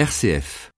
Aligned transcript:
RCF. 0.00 0.70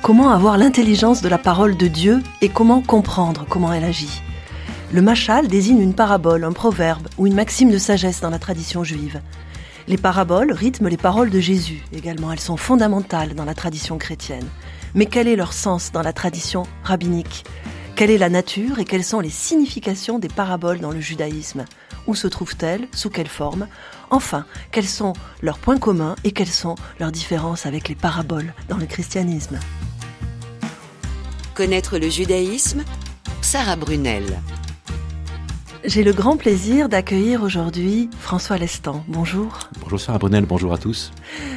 Comment 0.00 0.30
avoir 0.30 0.58
l'intelligence 0.58 1.20
de 1.20 1.28
la 1.28 1.36
parole 1.36 1.76
de 1.76 1.88
Dieu 1.88 2.22
et 2.40 2.48
comment 2.48 2.80
comprendre 2.80 3.46
comment 3.48 3.72
elle 3.72 3.82
agit? 3.82 4.22
Le 4.92 5.02
machal 5.02 5.48
désigne 5.48 5.80
une 5.80 5.94
parabole, 5.94 6.44
un 6.44 6.52
proverbe 6.52 7.08
ou 7.18 7.26
une 7.26 7.34
maxime 7.34 7.72
de 7.72 7.78
sagesse 7.78 8.20
dans 8.20 8.30
la 8.30 8.38
tradition 8.38 8.84
juive. 8.84 9.20
Les 9.88 9.96
paraboles 9.96 10.52
rythment 10.52 10.88
les 10.88 10.98
paroles 10.98 11.30
de 11.30 11.40
Jésus 11.40 11.82
également. 11.94 12.30
Elles 12.30 12.40
sont 12.40 12.58
fondamentales 12.58 13.34
dans 13.34 13.46
la 13.46 13.54
tradition 13.54 13.96
chrétienne. 13.96 14.46
Mais 14.94 15.06
quel 15.06 15.26
est 15.26 15.36
leur 15.36 15.54
sens 15.54 15.92
dans 15.92 16.02
la 16.02 16.12
tradition 16.12 16.64
rabbinique? 16.82 17.46
Quelle 17.96 18.10
est 18.10 18.18
la 18.18 18.28
nature 18.28 18.80
et 18.80 18.84
quelles 18.84 19.02
sont 19.02 19.20
les 19.20 19.30
significations 19.30 20.18
des 20.18 20.28
paraboles 20.28 20.80
dans 20.80 20.90
le 20.90 21.00
judaïsme? 21.00 21.64
Où 22.06 22.14
se 22.14 22.26
trouvent-elles? 22.26 22.86
Sous 22.92 23.08
quelle 23.08 23.28
forme? 23.28 23.66
Enfin, 24.10 24.44
quels 24.72 24.86
sont 24.86 25.14
leurs 25.40 25.58
points 25.58 25.78
communs 25.78 26.16
et 26.22 26.32
quelles 26.32 26.46
sont 26.48 26.74
leurs 27.00 27.10
différences 27.10 27.64
avec 27.64 27.88
les 27.88 27.94
paraboles 27.94 28.52
dans 28.68 28.76
le 28.76 28.86
christianisme? 28.86 29.58
Connaître 31.54 31.96
le 31.96 32.10
judaïsme? 32.10 32.84
Sarah 33.40 33.76
Brunel. 33.76 34.38
J'ai 35.84 36.02
le 36.02 36.12
grand 36.12 36.36
plaisir 36.36 36.88
d'accueillir 36.88 37.42
aujourd'hui 37.42 38.10
François 38.18 38.58
Lestan. 38.58 39.04
Bonjour. 39.06 39.58
Bonjour 39.80 40.00
Sarah 40.00 40.18
Brunel, 40.18 40.44
bonjour 40.44 40.72
à 40.72 40.78
tous. 40.78 41.12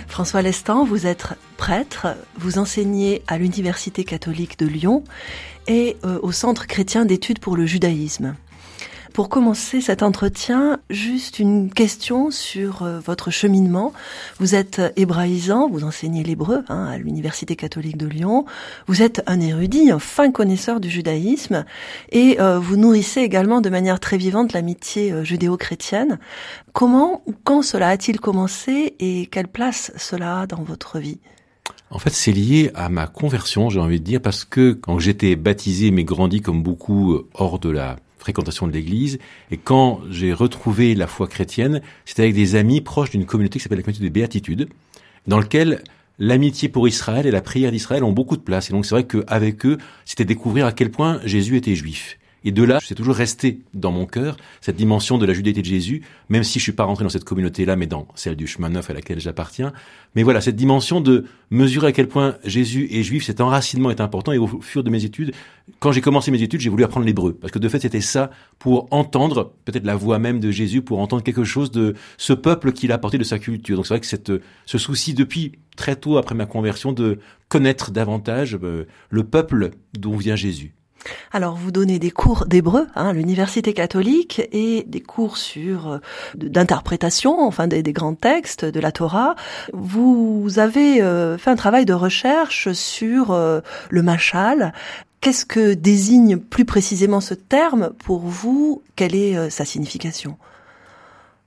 François 0.08 0.44
Lestan, 0.44 0.86
vous 0.86 1.08
êtes 1.08 1.30
prêtre, 1.58 2.08
vous 2.38 2.60
enseignez 2.60 3.24
à 3.28 3.40
l'Université 3.40 4.04
catholique 4.04 4.60
de 4.60 4.68
Lyon 4.68 5.04
et 5.68 5.98
euh, 6.06 6.20
au 6.22 6.32
Centre 6.32 6.68
chrétien 6.68 7.06
d'études 7.06 7.40
pour 7.40 7.56
le 7.56 7.66
judaïsme. 7.66 8.36
Pour 9.14 9.28
commencer 9.28 9.82
cet 9.82 10.04
entretien, 10.04 10.80
juste 10.90 11.40
une 11.40 11.70
question 11.70 12.32
sur 12.32 12.84
euh, 12.84 13.02
votre 13.02 13.30
cheminement. 13.30 13.92
Vous 14.40 14.56
êtes 14.56 14.82
hébraïsant, 14.96 15.68
vous 15.70 15.84
enseignez 15.84 16.24
l'hébreu 16.24 16.64
hein, 16.70 16.86
à 16.86 16.98
l'Université 16.98 17.58
catholique 17.58 17.98
de 17.98 18.08
Lyon. 18.08 18.46
Vous 18.88 19.02
êtes 19.02 19.22
un 19.28 19.42
érudit, 19.42 19.92
un 19.92 20.00
fin 20.00 20.32
connaisseur 20.32 20.80
du 20.80 20.90
judaïsme 20.90 21.66
et 22.14 22.40
euh, 22.40 22.58
vous 22.58 22.78
nourrissez 22.78 23.20
également 23.20 23.60
de 23.60 23.70
manière 23.70 24.00
très 24.00 24.18
vivante 24.18 24.54
l'amitié 24.54 25.12
euh, 25.12 25.26
judéo-chrétienne. 25.26 26.18
Comment 26.72 27.22
ou 27.26 27.34
quand 27.44 27.64
cela 27.64 27.90
a-t-il 27.90 28.22
commencé 28.22 28.96
et 29.02 29.26
quelle 29.26 29.50
place 29.50 29.92
cela 29.98 30.42
a 30.42 30.48
dans 30.48 30.64
votre 30.64 31.00
vie? 31.00 31.20
En 31.90 32.00
fait, 32.00 32.12
c'est 32.12 32.32
lié 32.32 32.72
à 32.76 32.88
ma 32.88 33.08
conversion, 33.08 33.70
j'ai 33.70 33.82
envie 33.82 34.00
de 34.00 34.06
dire, 34.06 34.22
parce 34.22 34.46
que 34.46 34.72
quand 34.72 35.00
j'étais 35.00 35.36
baptisé 35.36 35.92
mais 35.92 36.06
grandi 36.06 36.40
comme 36.40 36.64
beaucoup 36.64 37.20
hors 37.34 37.60
de 37.60 37.70
la 37.70 37.98
fréquentation 38.22 38.68
de 38.68 38.72
l'Église. 38.72 39.20
Et 39.50 39.58
quand 39.58 40.02
j'ai 40.10 40.32
retrouvé 40.32 40.96
la 40.96 41.08
foi 41.08 41.28
chrétienne, 41.28 41.82
c'était 42.06 42.24
avec 42.24 42.36
des 42.36 42.56
amis 42.56 42.80
proches 42.80 43.10
d'une 43.10 43.26
communauté 43.26 43.60
qui 43.60 43.64
s'appelle 43.64 43.80
la 43.80 43.84
communauté 43.84 44.04
des 44.04 44.10
béatitudes, 44.10 44.70
dans 45.28 45.40
lequel 45.40 45.84
l'amitié 46.20 46.70
pour 46.70 46.88
Israël 46.88 47.26
et 47.26 47.32
la 47.32 47.42
prière 47.42 47.72
d'Israël 47.72 48.04
ont 48.04 48.12
beaucoup 48.12 48.38
de 48.38 48.42
place. 48.42 48.70
Et 48.70 48.74
donc 48.74 48.86
c'est 48.86 48.96
vrai 48.96 49.06
qu'avec 49.06 49.66
eux, 49.66 49.78
c'était 50.06 50.26
découvrir 50.26 50.66
à 50.66 50.72
quel 50.72 50.92
point 50.92 51.20
Jésus 51.26 51.58
était 51.58 51.76
juif. 51.76 52.18
Et 52.44 52.52
de 52.52 52.64
là, 52.64 52.80
c'est 52.84 52.96
toujours 52.96 53.16
resté 53.16 53.60
dans 53.74 53.92
mon 53.92 54.06
cœur 54.06 54.38
cette 54.62 54.76
dimension 54.76 55.18
de 55.18 55.26
la 55.26 55.34
judaïté 55.34 55.62
de 55.62 55.68
Jésus, 55.68 56.02
même 56.30 56.44
si 56.44 56.58
je 56.58 56.64
suis 56.64 56.72
pas 56.72 56.86
rentré 56.86 57.04
dans 57.04 57.10
cette 57.10 57.24
communauté-là, 57.24 57.76
mais 57.76 57.86
dans 57.86 58.08
celle 58.16 58.36
du 58.36 58.48
chemin 58.48 58.70
neuf 58.70 58.90
à 58.90 58.94
laquelle 58.94 59.20
j'appartiens. 59.20 59.74
Mais 60.16 60.24
voilà, 60.24 60.42
cette 60.42 60.56
dimension 60.56 61.02
de 61.02 61.26
mesurer 61.52 61.88
à 61.88 61.92
quel 61.92 62.08
point 62.08 62.38
Jésus 62.44 62.88
est 62.92 63.04
juif, 63.04 63.24
cet 63.26 63.42
enracinement 63.42 63.92
est 63.92 64.02
important. 64.02 64.32
Et 64.32 64.40
au 64.40 64.48
fur 64.48 64.84
de 64.84 64.90
mes 64.90 65.06
études, 65.06 65.34
quand 65.80 65.92
j'ai 65.92 66.02
commencé 66.02 66.32
mes 66.32 66.42
études, 66.42 66.62
j'ai 66.62 66.70
voulu 66.70 66.84
apprendre 66.84 67.06
l'hébreu, 67.06 67.34
parce 67.34 67.52
que 67.52 67.60
de 67.60 67.70
fait, 67.70 67.80
c'était 67.80 68.02
ça 68.02 68.32
pour 68.58 68.88
entendre 68.92 69.54
peut-être 69.66 69.86
la 69.86 69.96
voix 69.96 70.18
même 70.18 70.40
de 70.40 70.50
Jésus, 70.50 70.82
pour 70.82 71.00
entendre 71.00 71.24
quelque 71.24 71.44
chose 71.44 71.70
de 71.70 71.94
ce 72.18 72.34
peuple 72.34 72.72
qu'il 72.72 72.92
a 72.92 72.96
apporté 72.96 73.18
de 73.20 73.24
sa 73.24 73.38
culture. 73.38 73.76
Donc 73.76 73.86
c'est 73.86 73.94
vrai 73.94 74.02
que 74.02 74.08
cette, 74.08 74.32
ce 74.66 74.78
souci 74.78 75.14
depuis 75.14 75.54
très 75.76 75.96
tôt 75.96 76.18
après 76.18 76.36
ma 76.36 76.46
conversion 76.46 76.92
de 76.92 77.20
connaître 77.50 77.92
davantage 77.92 78.58
euh, 78.64 78.86
le 79.10 79.24
peuple 79.24 79.72
dont 79.94 80.18
vient 80.18 80.36
Jésus. 80.36 80.74
Alors, 81.32 81.56
vous 81.56 81.72
donnez 81.72 82.00
des 82.00 82.12
cours 82.12 82.46
d'hébreu 82.46 82.88
hein, 82.96 83.14
l'université 83.14 83.74
catholique 83.74 84.42
et 84.52 84.84
des 84.88 85.02
cours 85.02 85.38
sur 85.38 85.88
euh, 85.88 85.98
d'interprétation, 86.36 87.40
enfin 87.40 87.68
des, 87.68 87.82
grands 87.94 88.16
textes 88.16 88.66
de 88.66 88.80
la 88.80 88.92
Torah. 88.92 89.36
Vous 89.74 90.48
avez 90.58 91.02
euh, 91.02 91.38
fait 91.38 91.50
un 91.50 91.56
travail 91.56 91.86
de 91.86 91.94
recherche 91.94 92.72
sur 92.74 93.32
euh, 93.32 93.62
le 93.90 94.04
machal. 94.04 94.74
Qu'est-ce 95.22 95.46
que 95.46 95.74
désigne 95.74 96.38
plus 96.38 96.66
précisément 96.66 97.22
ce 97.22 97.34
terme 97.34 97.92
pour 98.04 98.22
vous? 98.22 98.82
Quelle 98.96 99.16
est 99.16 99.52
sa 99.52 99.66
signification? 99.66 100.38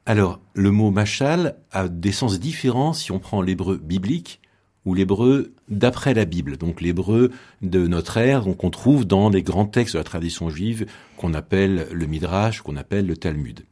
Alors, 0.06 0.38
le 0.54 0.70
mot 0.70 0.90
machal 0.90 1.56
a 1.72 1.88
des 1.88 2.12
sens 2.12 2.38
différents 2.38 2.92
si 2.92 3.10
on 3.10 3.18
prend 3.18 3.42
l'hébreu 3.42 3.76
biblique 3.76 4.40
ou 4.84 4.94
l'hébreu 4.94 5.52
d'après 5.68 6.14
la 6.14 6.24
Bible, 6.24 6.56
donc 6.56 6.80
l'hébreu 6.80 7.30
de 7.62 7.86
notre 7.86 8.18
ère, 8.18 8.44
qu'on 8.58 8.70
trouve 8.70 9.06
dans 9.06 9.30
les 9.30 9.42
grands 9.42 9.66
textes 9.66 9.94
de 9.94 9.98
la 9.98 10.04
tradition 10.04 10.50
juive 10.50 10.86
qu'on 11.16 11.34
appelle 11.34 11.86
le 11.90 12.06
Midrash, 12.06 12.60
qu'on 12.62 12.76
appelle 12.76 13.06
le 13.06 13.16
Talmud. 13.16 13.64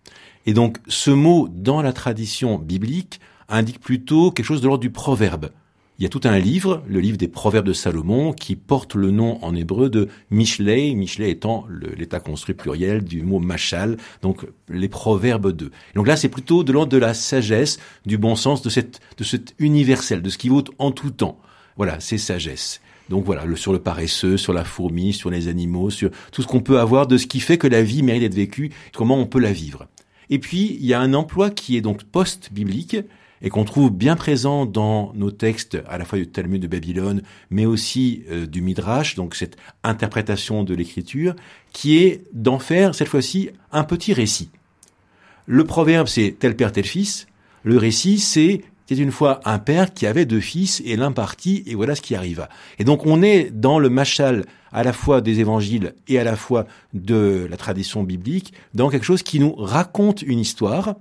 Et 0.47 0.55
donc 0.55 0.79
ce 0.89 1.11
mot 1.11 1.49
dans 1.51 1.83
la 1.83 1.93
tradition 1.93 2.59
biblique 2.59 3.21
indique 3.49 3.81
plutôt 3.81 4.31
quelque 4.31 4.47
chose 4.47 4.61
de 4.61 4.67
l'ordre 4.67 4.83
du 4.83 4.91
proverbe. 4.91 5.51
Il 6.03 6.05
y 6.05 6.07
a 6.07 6.09
tout 6.09 6.23
un 6.25 6.41
livre, 6.41 6.83
le 6.89 6.99
livre 6.99 7.17
des 7.17 7.29
Proverbes 7.29 7.65
de 7.65 7.73
Salomon, 7.73 8.33
qui 8.33 8.57
porte 8.57 8.97
le 8.97 9.13
nom 9.13 9.39
en 9.45 9.55
hébreu 9.55 9.89
de 9.89 10.09
Mishlei, 10.33 10.97
Mishlei 10.97 11.31
étant 11.31 11.65
l'état 11.97 12.19
construit 12.19 12.57
pluriel 12.57 13.05
du 13.05 13.23
mot 13.23 13.39
machal, 13.39 13.99
donc 14.21 14.45
les 14.69 14.89
Proverbes 14.89 15.53
2. 15.53 15.71
Donc 15.95 16.09
là, 16.09 16.17
c'est 16.17 16.29
plutôt 16.29 16.65
de 16.65 16.73
l'ordre 16.73 16.91
de 16.91 16.99
la 16.99 17.15
sagesse, 17.15 17.79
du 18.05 18.19
bon 18.19 18.35
sens, 18.35 18.63
de 18.63 18.69
cette, 18.69 18.99
de 19.17 19.23
cet 19.23 19.55
universel, 19.61 20.23
de 20.23 20.29
ce 20.29 20.39
qui 20.39 20.49
vaut 20.49 20.65
en 20.81 20.91
tout 20.91 21.13
temps. 21.13 21.39
Voilà, 21.77 22.01
c'est 22.01 22.19
sagesse. 22.19 22.81
Donc 23.09 23.25
voilà, 23.25 23.45
sur 23.55 23.73
le 23.73 23.79
paresseux, 23.79 24.37
sur 24.37 24.53
la 24.53 24.65
fourmi, 24.65 25.13
sur 25.13 25.31
les 25.31 25.47
animaux, 25.47 25.91
sur 25.91 26.11
tout 26.33 26.43
ce 26.43 26.49
qu'on 26.49 26.63
peut 26.63 26.81
avoir 26.81 27.07
de 27.07 27.17
ce 27.17 27.29
qui 27.29 27.39
fait 27.39 27.59
que 27.59 27.69
la 27.69 27.85
vie 27.85 28.03
mérite 28.03 28.23
d'être 28.23 28.35
vécue, 28.35 28.73
comment 28.93 29.19
on 29.19 29.27
peut 29.27 29.39
la 29.39 29.53
vivre. 29.53 29.87
Et 30.31 30.41
puis, 30.41 30.79
il 30.81 30.87
y 30.87 30.95
a 30.95 31.01
un 31.01 31.15
emploi 31.15 31.51
qui 31.51 31.77
est 31.77 31.81
donc 31.81 32.03
post-biblique, 32.03 32.97
et 33.43 33.51
qu'on 33.51 33.65
trouve 33.65 33.91
bien 33.91 34.17
présent 34.17 34.67
dans 34.67 35.13
nos 35.15 35.31
textes, 35.31 35.79
à 35.89 35.99
la 35.99 36.05
fois 36.05 36.19
du 36.19 36.29
Talmud 36.29 36.63
de 36.63 36.69
Babylone, 36.69 37.23
mais 37.51 37.67
aussi 37.67 38.23
euh, 38.31 38.47
du 38.47 38.63
Midrash, 38.63 39.17
donc 39.17 39.35
cette 39.35 39.57
interprétation 39.83 40.63
de 40.63 40.75
l'écriture, 40.75 41.35
qui 41.73 41.99
est 41.99 42.25
d'en 42.33 42.59
faire 42.59 42.95
cette 42.95 43.09
fois-ci 43.09 43.51
un 43.73 43.85
petit 43.85 44.13
récit. 44.13 44.51
Le 45.47 45.65
proverbe, 45.65 46.07
c'est 46.07 46.37
tel 46.39 46.57
père, 46.57 46.73
tel 46.73 46.85
fils. 46.85 47.27
Le 47.65 47.77
récit, 47.77 48.19
c'est 48.19 48.63
c'était 48.87 49.05
une 49.05 49.13
fois 49.13 49.41
un 49.45 49.59
père 49.59 49.95
qui 49.95 50.07
avait 50.07 50.27
deux 50.27 50.41
fils 50.41 50.83
et 50.85 50.97
l'un 50.97 51.13
partit 51.13 51.63
et 51.67 51.75
voilà 51.75 51.95
ce 51.95 52.03
qui 52.03 52.15
arriva. 52.15 52.49
Et 52.79 52.85
donc 52.85 53.07
on 53.07 53.23
est 53.23 53.51
dans 53.51 53.79
le 53.79 53.89
machal 53.89 54.45
à 54.71 54.83
la 54.83 54.93
fois 54.93 55.21
des 55.21 55.41
évangiles 55.41 55.95
et 56.09 56.19
à 56.19 56.25
la 56.25 56.37
fois 56.37 56.67
de 56.93 57.47
la 57.49 57.57
tradition 57.57 58.03
biblique, 58.03 58.53
dans 58.75 58.91
quelque 58.91 59.05
chose 59.05 59.23
qui 59.23 59.39
nous 59.39 59.55
raconte 59.55 60.21
une 60.23 60.39
histoire, 60.39 60.97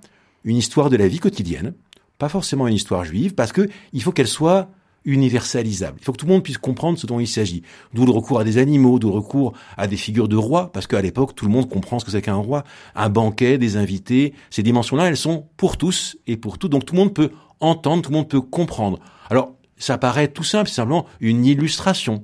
une 0.46 0.56
histoire 0.56 0.90
de 0.90 0.96
la 0.96 1.08
vie 1.08 1.20
quotidienne, 1.20 1.74
pas 2.22 2.30
forcément 2.30 2.68
une 2.68 2.76
histoire 2.76 3.04
juive, 3.04 3.34
parce 3.34 3.52
que 3.52 3.68
il 3.94 4.04
faut 4.04 4.12
qu'elle 4.12 4.28
soit 4.28 4.70
universalisable. 5.06 5.98
Il 6.00 6.04
faut 6.04 6.12
que 6.12 6.20
tout 6.20 6.28
le 6.28 6.34
monde 6.34 6.44
puisse 6.44 6.60
comprendre 6.60 7.00
ce 7.00 7.08
dont 7.08 7.20
il 7.20 7.28
s'agit. 7.28 7.64
D'où 7.96 8.06
le 8.06 8.12
recours 8.12 8.40
à 8.40 8.44
des 8.44 8.60
animaux, 8.60 9.00
d'où 9.00 9.08
le 9.08 9.16
recours 9.16 9.54
à 9.76 9.88
des 9.88 9.98
figures 9.98 10.28
de 10.28 10.36
rois, 10.36 10.72
parce 10.72 10.86
qu'à 10.86 11.02
l'époque, 11.02 11.34
tout 11.34 11.46
le 11.46 11.52
monde 11.52 11.68
comprend 11.68 11.98
ce 11.98 12.06
que 12.06 12.12
c'est 12.12 12.22
qu'un 12.22 12.36
roi. 12.36 12.64
Un 12.94 13.10
banquet, 13.10 13.58
des 13.58 13.76
invités, 13.76 14.36
ces 14.52 14.62
dimensions-là, 14.62 15.06
elles 15.06 15.18
sont 15.18 15.48
pour 15.58 15.78
tous 15.78 16.16
et 16.28 16.38
pour 16.38 16.60
tout. 16.60 16.70
Donc 16.70 16.86
tout 16.86 16.94
le 16.94 17.00
monde 17.00 17.16
peut 17.16 17.32
entendre, 17.60 18.04
tout 18.04 18.12
le 18.12 18.18
monde 18.18 18.30
peut 18.30 18.42
comprendre. 18.42 19.00
Alors, 19.32 19.56
ça 19.78 19.98
paraît 19.98 20.28
tout 20.28 20.44
simple, 20.44 20.70
c'est 20.70 20.76
simplement 20.76 21.08
une 21.22 21.44
illustration. 21.44 22.24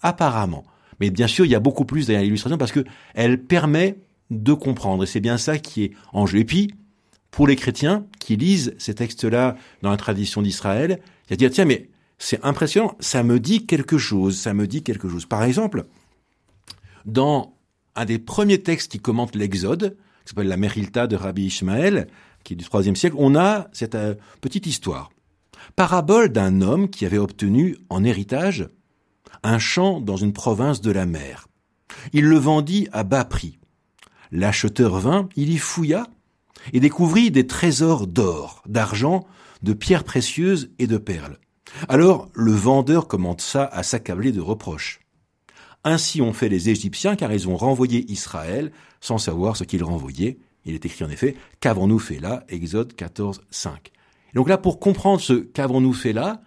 Apparemment. 0.00 0.62
Mais 1.00 1.10
bien 1.10 1.26
sûr, 1.26 1.44
il 1.44 1.50
y 1.50 1.56
a 1.56 1.60
beaucoup 1.60 1.84
plus 1.84 2.06
derrière 2.06 2.22
l'illustration 2.22 2.56
parce 2.56 2.70
que 2.70 2.84
elle 3.14 3.42
permet 3.42 3.98
de 4.30 4.52
comprendre. 4.52 5.02
Et 5.02 5.06
c'est 5.08 5.18
bien 5.18 5.38
ça 5.38 5.58
qui 5.58 5.82
est 5.82 5.90
en 6.12 6.24
jeu. 6.24 6.38
Et 6.38 6.44
puis, 6.44 6.70
pour 7.34 7.48
les 7.48 7.56
chrétiens 7.56 8.06
qui 8.20 8.36
lisent 8.36 8.76
ces 8.78 8.94
textes-là 8.94 9.56
dans 9.82 9.90
la 9.90 9.96
tradition 9.96 10.40
d'Israël, 10.40 11.00
il 11.28 11.32
a 11.32 11.36
dire, 11.36 11.50
tiens, 11.50 11.64
mais 11.64 11.90
c'est 12.16 12.38
impressionnant, 12.44 12.96
ça 13.00 13.24
me 13.24 13.40
dit 13.40 13.66
quelque 13.66 13.98
chose, 13.98 14.38
ça 14.38 14.54
me 14.54 14.68
dit 14.68 14.84
quelque 14.84 15.08
chose. 15.08 15.26
Par 15.26 15.42
exemple, 15.42 15.84
dans 17.06 17.56
un 17.96 18.04
des 18.04 18.20
premiers 18.20 18.62
textes 18.62 18.92
qui 18.92 19.00
commente 19.00 19.34
l'Exode, 19.34 19.96
qui 20.24 20.30
s'appelle 20.30 20.46
la 20.46 20.56
Merilta 20.56 21.08
de 21.08 21.16
Rabbi 21.16 21.46
Ishmael, 21.46 22.06
qui 22.44 22.52
est 22.52 22.56
du 22.56 22.66
IIIe 22.72 22.94
siècle, 22.94 23.16
on 23.18 23.34
a 23.34 23.66
cette 23.72 23.96
euh, 23.96 24.14
petite 24.40 24.68
histoire. 24.68 25.10
Parabole 25.74 26.28
d'un 26.28 26.60
homme 26.62 26.88
qui 26.88 27.04
avait 27.04 27.18
obtenu 27.18 27.76
en 27.88 28.04
héritage 28.04 28.68
un 29.42 29.58
champ 29.58 30.00
dans 30.00 30.16
une 30.16 30.32
province 30.32 30.80
de 30.80 30.92
la 30.92 31.04
mer. 31.04 31.48
Il 32.12 32.26
le 32.26 32.38
vendit 32.38 32.86
à 32.92 33.02
bas 33.02 33.24
prix. 33.24 33.58
L'acheteur 34.30 35.00
vint, 35.00 35.28
il 35.34 35.50
y 35.50 35.58
fouilla, 35.58 36.06
et 36.72 36.80
découvrit 36.80 37.30
des 37.30 37.46
trésors 37.46 38.06
d'or, 38.06 38.62
d'argent, 38.66 39.26
de 39.62 39.72
pierres 39.72 40.04
précieuses 40.04 40.70
et 40.78 40.86
de 40.86 40.98
perles. 40.98 41.38
Alors 41.88 42.28
le 42.34 42.52
vendeur 42.52 43.08
commença 43.08 43.64
à 43.64 43.82
s'accabler 43.82 44.32
de 44.32 44.40
reproches. 44.40 45.00
Ainsi 45.84 46.22
ont 46.22 46.32
fait 46.32 46.48
les 46.48 46.70
Égyptiens 46.70 47.16
car 47.16 47.32
ils 47.32 47.48
ont 47.48 47.56
renvoyé 47.56 48.10
Israël 48.10 48.72
sans 49.00 49.18
savoir 49.18 49.56
ce 49.56 49.64
qu'ils 49.64 49.84
renvoyaient. 49.84 50.38
Il 50.64 50.74
est 50.74 50.86
écrit 50.86 51.04
en 51.04 51.10
effet, 51.10 51.36
qu'avons-nous 51.60 51.98
fait 51.98 52.18
là? 52.18 52.44
Exode 52.48 52.94
14, 52.94 53.42
5. 53.50 53.90
Donc 54.34 54.48
là, 54.48 54.56
pour 54.56 54.80
comprendre 54.80 55.20
ce 55.20 55.34
qu'avons-nous 55.34 55.92
fait 55.92 56.12
là, 56.12 56.40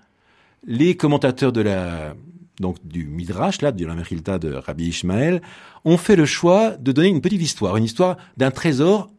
les 0.66 0.98
commentateurs 0.98 1.52
de 1.52 1.62
la, 1.62 2.16
donc 2.60 2.78
du 2.86 3.06
Midrash, 3.06 3.62
là, 3.62 3.72
de 3.72 3.86
la 3.86 4.40
de 4.40 4.54
Rabbi 4.54 4.88
Ishmael, 4.88 5.42
ont 5.86 5.98
fait 5.98 6.16
le 6.16 6.26
choix 6.26 6.72
de 6.78 6.92
donner 6.92 7.10
une 7.10 7.22
petite 7.22 7.42
histoire, 7.42 7.78
une 7.78 7.84
histoire 7.84 8.18
d'un 8.38 8.52
trésor 8.52 9.12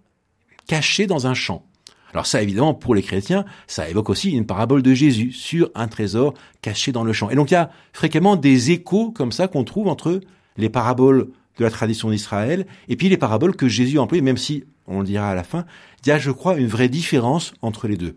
caché 0.69 1.09
dans 1.09 1.27
un 1.27 1.35
champ. 1.35 1.65
Alors 2.13 2.27
ça, 2.27 2.43
évidemment, 2.43 2.75
pour 2.75 2.95
les 2.95 3.03
chrétiens, 3.03 3.45
ça 3.67 3.89
évoque 3.89 4.09
aussi 4.09 4.31
une 4.31 4.47
parabole 4.47 4.83
de 4.83 4.95
Jésus 4.95 5.33
sur 5.33 5.71
un 5.75 5.89
trésor 5.89 6.35
caché 6.63 6.93
dans 6.93 7.05
le 7.05 7.13
champ. 7.13 7.29
Et 7.31 7.35
donc 7.35 7.51
il 7.51 7.55
y 7.55 7.57
a 7.59 7.71
fréquemment 7.93 8.37
des 8.37 8.71
échos 8.71 9.11
comme 9.11 9.33
ça 9.33 9.49
qu'on 9.49 9.65
trouve 9.65 9.89
entre 9.89 10.21
les 10.57 10.69
paraboles 10.69 11.29
de 11.59 11.65
la 11.65 11.71
tradition 11.71 12.11
d'Israël 12.11 12.67
et 12.89 12.97
puis 12.97 13.09
les 13.09 13.17
paraboles 13.17 13.57
que 13.57 13.69
Jésus 13.69 13.99
a 13.99 14.03
employées, 14.03 14.23
même 14.23 14.37
si, 14.37 14.65
on 14.87 15.01
le 15.01 15.07
dira 15.07 15.31
à 15.31 15.35
la 15.35 15.45
fin, 15.45 15.67
il 16.05 16.09
y 16.09 16.13
a, 16.13 16.19
je 16.19 16.31
crois, 16.31 16.57
une 16.57 16.69
vraie 16.69 16.89
différence 16.89 17.53
entre 17.61 17.89
les 17.89 17.97
deux. 17.97 18.17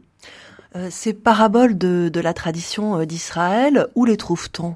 Euh, 0.76 0.88
ces 0.90 1.14
paraboles 1.14 1.78
de, 1.78 2.10
de 2.14 2.20
la 2.22 2.34
tradition 2.34 3.00
euh, 3.00 3.06
d'Israël, 3.06 3.88
où 3.96 4.06
les 4.06 4.16
trouve-t-on? 4.16 4.76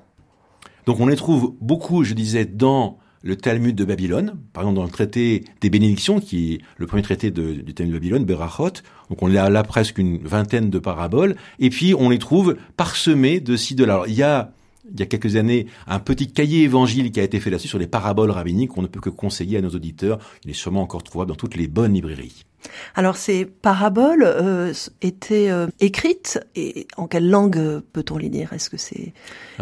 Donc 0.85 0.99
on 0.99 1.07
les 1.07 1.15
trouve 1.15 1.55
beaucoup, 1.61 2.03
je 2.03 2.13
disais, 2.13 2.43
dans 2.43 2.97
le 3.25 3.35
Talmud 3.35 3.75
de 3.75 3.83
Babylone, 3.83 4.37
par 4.53 4.63
exemple 4.63 4.77
dans 4.77 4.83
le 4.83 4.91
traité 4.91 5.43
des 5.59 5.71
bénédictions, 5.71 6.19
qui 6.19 6.53
est 6.53 6.61
le 6.77 6.85
premier 6.85 7.01
traité 7.01 7.31
du 7.31 7.73
Talmud 7.73 7.93
de 7.93 7.99
Babylone, 7.99 8.23
Berachot. 8.23 8.69
Donc 9.09 9.21
on 9.21 9.35
a 9.35 9.49
là 9.49 9.63
presque 9.63 9.97
une 9.97 10.19
vingtaine 10.19 10.69
de 10.69 10.79
paraboles, 10.79 11.35
et 11.59 11.71
puis 11.71 11.95
on 11.95 12.09
les 12.09 12.19
trouve 12.19 12.55
parsemés 12.77 13.39
de 13.39 13.57
ci 13.57 13.73
de 13.73 13.83
là. 13.83 13.95
Alors 13.95 14.07
il 14.07 14.13
y 14.13 14.23
a 14.23 14.51
il 14.93 14.99
y 14.99 15.03
a 15.03 15.07
quelques 15.07 15.35
années 15.35 15.65
un 15.87 15.97
petit 15.97 16.31
cahier 16.31 16.61
évangile 16.61 17.11
qui 17.11 17.19
a 17.19 17.23
été 17.23 17.39
fait 17.39 17.49
là-dessus 17.49 17.67
sur 17.67 17.79
les 17.79 17.87
paraboles 17.87 18.29
rabbiniques 18.29 18.69
qu'on 18.69 18.83
ne 18.83 18.87
peut 18.87 18.99
que 18.99 19.09
conseiller 19.09 19.57
à 19.57 19.61
nos 19.61 19.71
auditeurs. 19.71 20.19
Il 20.43 20.51
est 20.51 20.53
sûrement 20.53 20.83
encore 20.83 21.01
trouvable 21.01 21.29
dans 21.29 21.35
toutes 21.35 21.55
les 21.55 21.67
bonnes 21.67 21.95
librairies. 21.95 22.45
Alors 22.93 23.17
ces 23.17 23.45
paraboles 23.45 24.23
euh, 24.23 24.73
étaient 25.01 25.49
euh, 25.49 25.65
écrites 25.79 26.39
et 26.55 26.85
en 26.97 27.07
quelle 27.07 27.27
langue 27.27 27.81
peut-on 27.93 28.17
les 28.17 28.29
lire? 28.29 28.53
Est-ce 28.53 28.69
que 28.69 28.77
c'est 28.77 29.13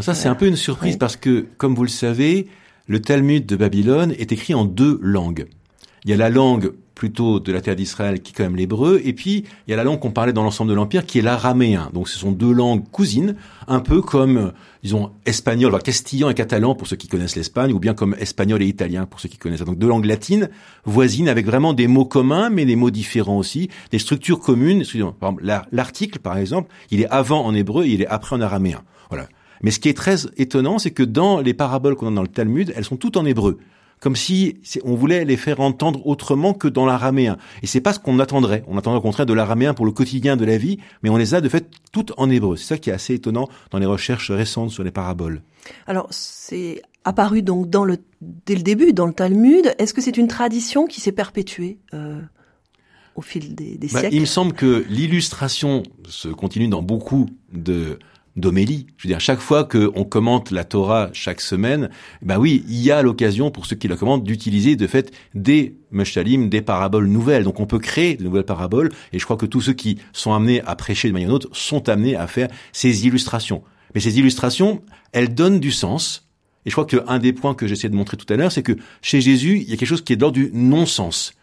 Ça 0.01 0.13
c'est 0.13 0.27
un 0.27 0.35
peu 0.35 0.47
une 0.47 0.57
surprise 0.57 0.97
parce 0.97 1.15
que 1.15 1.45
comme 1.57 1.75
vous 1.75 1.83
le 1.83 1.89
savez, 1.89 2.47
le 2.87 3.01
Talmud 3.01 3.45
de 3.45 3.55
Babylone 3.55 4.13
est 4.17 4.31
écrit 4.31 4.53
en 4.53 4.65
deux 4.65 4.99
langues. 5.01 5.47
Il 6.03 6.11
y 6.11 6.13
a 6.13 6.17
la 6.17 6.29
langue 6.29 6.73
plutôt 6.95 7.39
de 7.39 7.51
la 7.51 7.61
terre 7.61 7.75
d'Israël 7.75 8.21
qui 8.21 8.31
est 8.31 8.35
quand 8.35 8.43
même 8.43 8.57
l'hébreu, 8.57 9.01
et 9.03 9.13
puis 9.13 9.45
il 9.67 9.71
y 9.71 9.73
a 9.73 9.77
la 9.77 9.83
langue 9.83 9.99
qu'on 9.99 10.11
parlait 10.11 10.33
dans 10.33 10.43
l'ensemble 10.43 10.69
de 10.69 10.75
l'Empire 10.75 11.05
qui 11.05 11.17
est 11.19 11.21
l'araméen. 11.21 11.89
Donc 11.93 12.09
ce 12.09 12.19
sont 12.19 12.31
deux 12.31 12.51
langues 12.51 12.83
cousines, 12.91 13.35
un 13.67 13.79
peu 13.79 14.01
comme, 14.01 14.51
disons, 14.83 15.11
espagnol, 15.25 15.73
enfin, 15.73 15.81
castillan 15.81 16.29
et 16.29 16.33
catalan 16.33 16.75
pour 16.75 16.87
ceux 16.87 16.97
qui 16.97 17.07
connaissent 17.07 17.37
l'Espagne, 17.37 17.71
ou 17.71 17.79
bien 17.79 17.93
comme 17.93 18.15
espagnol 18.19 18.61
et 18.61 18.67
italien 18.67 19.05
pour 19.05 19.21
ceux 19.21 19.29
qui 19.29 19.37
connaissent. 19.37 19.61
Donc 19.61 19.77
deux 19.79 19.87
langues 19.87 20.05
latines 20.05 20.49
voisines 20.83 21.29
avec 21.29 21.45
vraiment 21.45 21.73
des 21.73 21.87
mots 21.87 22.05
communs, 22.05 22.49
mais 22.49 22.65
des 22.65 22.75
mots 22.75 22.91
différents 22.91 23.37
aussi, 23.37 23.69
des 23.91 23.99
structures 23.99 24.39
communes. 24.39 24.83
Par 25.19 25.29
exemple, 25.29 25.45
l'article, 25.71 26.19
par 26.19 26.37
exemple, 26.37 26.69
il 26.91 27.01
est 27.01 27.09
avant 27.09 27.45
en 27.45 27.55
hébreu 27.55 27.85
et 27.85 27.91
il 27.91 28.01
est 28.01 28.07
après 28.07 28.35
en 28.35 28.41
araméen. 28.41 28.83
Mais 29.63 29.71
ce 29.71 29.79
qui 29.79 29.89
est 29.89 29.97
très 29.97 30.17
étonnant, 30.37 30.77
c'est 30.77 30.91
que 30.91 31.03
dans 31.03 31.39
les 31.39 31.53
paraboles 31.53 31.95
qu'on 31.95 32.07
a 32.07 32.11
dans 32.11 32.21
le 32.21 32.27
Talmud, 32.27 32.71
elles 32.75 32.85
sont 32.85 32.97
toutes 32.97 33.17
en 33.17 33.25
hébreu. 33.25 33.57
Comme 34.01 34.17
si 34.17 34.59
on 34.83 34.95
voulait 34.95 35.23
les 35.23 35.37
faire 35.37 35.61
entendre 35.61 36.05
autrement 36.05 36.53
que 36.53 36.67
dans 36.67 36.85
l'araméen. 36.85 37.37
Et 37.61 37.67
c'est 37.67 37.79
pas 37.79 37.93
ce 37.93 37.99
qu'on 37.99 38.19
attendrait. 38.19 38.65
On 38.67 38.77
attendrait 38.77 38.99
au 38.99 39.01
contraire 39.01 39.25
de 39.25 39.31
l'araméen 39.33 39.73
pour 39.73 39.85
le 39.85 39.93
quotidien 39.93 40.35
de 40.35 40.43
la 40.43 40.57
vie, 40.57 40.77
mais 41.01 41.09
on 41.09 41.15
les 41.15 41.35
a 41.35 41.39
de 41.39 41.47
fait 41.47 41.69
toutes 41.93 42.11
en 42.17 42.29
hébreu. 42.29 42.57
C'est 42.57 42.65
ça 42.65 42.77
qui 42.77 42.89
est 42.89 42.93
assez 42.93 43.13
étonnant 43.13 43.47
dans 43.71 43.79
les 43.79 43.85
recherches 43.85 44.29
récentes 44.29 44.71
sur 44.71 44.83
les 44.83 44.91
paraboles. 44.91 45.41
Alors, 45.87 46.07
c'est 46.11 46.81
apparu 47.05 47.43
donc 47.43 47.69
dans 47.69 47.85
le, 47.85 47.97
dès 48.21 48.55
le 48.55 48.61
début 48.61 48.91
dans 48.91 49.05
le 49.05 49.13
Talmud. 49.13 49.73
Est-ce 49.79 49.93
que 49.93 50.01
c'est 50.01 50.17
une 50.17 50.27
tradition 50.27 50.85
qui 50.85 50.99
s'est 50.99 51.13
perpétuée 51.13 51.77
euh, 51.93 52.19
au 53.15 53.21
fil 53.21 53.55
des, 53.55 53.77
des 53.77 53.87
bah, 53.87 54.01
siècles 54.01 54.15
Il 54.15 54.21
me 54.21 54.25
semble 54.25 54.51
que 54.51 54.85
l'illustration 54.89 55.83
se 56.09 56.27
continue 56.27 56.67
dans 56.67 56.81
beaucoup 56.81 57.27
de 57.53 57.99
d'homélie. 58.35 58.87
Je 58.97 59.07
veux 59.07 59.13
dire, 59.13 59.19
chaque 59.19 59.39
fois 59.39 59.63
qu'on 59.63 60.03
commente 60.03 60.51
la 60.51 60.63
Torah 60.63 61.09
chaque 61.13 61.41
semaine, 61.41 61.89
ben 62.21 62.37
oui, 62.37 62.63
il 62.67 62.81
y 62.81 62.91
a 62.91 63.01
l'occasion 63.01 63.51
pour 63.51 63.65
ceux 63.65 63.75
qui 63.75 63.87
la 63.87 63.95
commentent 63.95 64.23
d'utiliser 64.23 64.75
de 64.75 64.87
fait 64.87 65.13
des 65.35 65.75
meshtalim, 65.91 66.49
des 66.49 66.61
paraboles 66.61 67.07
nouvelles. 67.07 67.43
Donc 67.43 67.59
on 67.59 67.65
peut 67.65 67.79
créer 67.79 68.15
de 68.15 68.23
nouvelles 68.23 68.45
paraboles, 68.45 68.91
et 69.11 69.19
je 69.19 69.23
crois 69.23 69.37
que 69.37 69.45
tous 69.45 69.61
ceux 69.61 69.73
qui 69.73 69.99
sont 70.13 70.33
amenés 70.33 70.61
à 70.61 70.75
prêcher 70.75 71.07
de 71.07 71.13
manière 71.13 71.29
ou 71.29 71.33
autre 71.33 71.49
sont 71.53 71.89
amenés 71.89 72.15
à 72.15 72.27
faire 72.27 72.47
ces 72.71 73.05
illustrations. 73.05 73.63
Mais 73.93 74.01
ces 74.01 74.17
illustrations, 74.17 74.81
elles 75.11 75.33
donnent 75.33 75.59
du 75.59 75.71
sens. 75.71 76.27
Et 76.65 76.69
je 76.69 76.75
crois 76.75 76.85
qu'un 76.85 77.19
des 77.19 77.33
points 77.33 77.53
que 77.53 77.67
j'essaie 77.67 77.89
de 77.89 77.95
montrer 77.95 78.17
tout 78.17 78.31
à 78.33 78.37
l'heure, 78.37 78.51
c'est 78.51 78.63
que 78.63 78.77
chez 79.01 79.21
Jésus, 79.21 79.57
il 79.57 79.69
y 79.69 79.73
a 79.73 79.77
quelque 79.77 79.87
chose 79.87 80.03
qui 80.03 80.13
est 80.13 80.15
de 80.15 80.21
l'ordre 80.21 80.37
du 80.37 80.49
non-sens. 80.53 81.33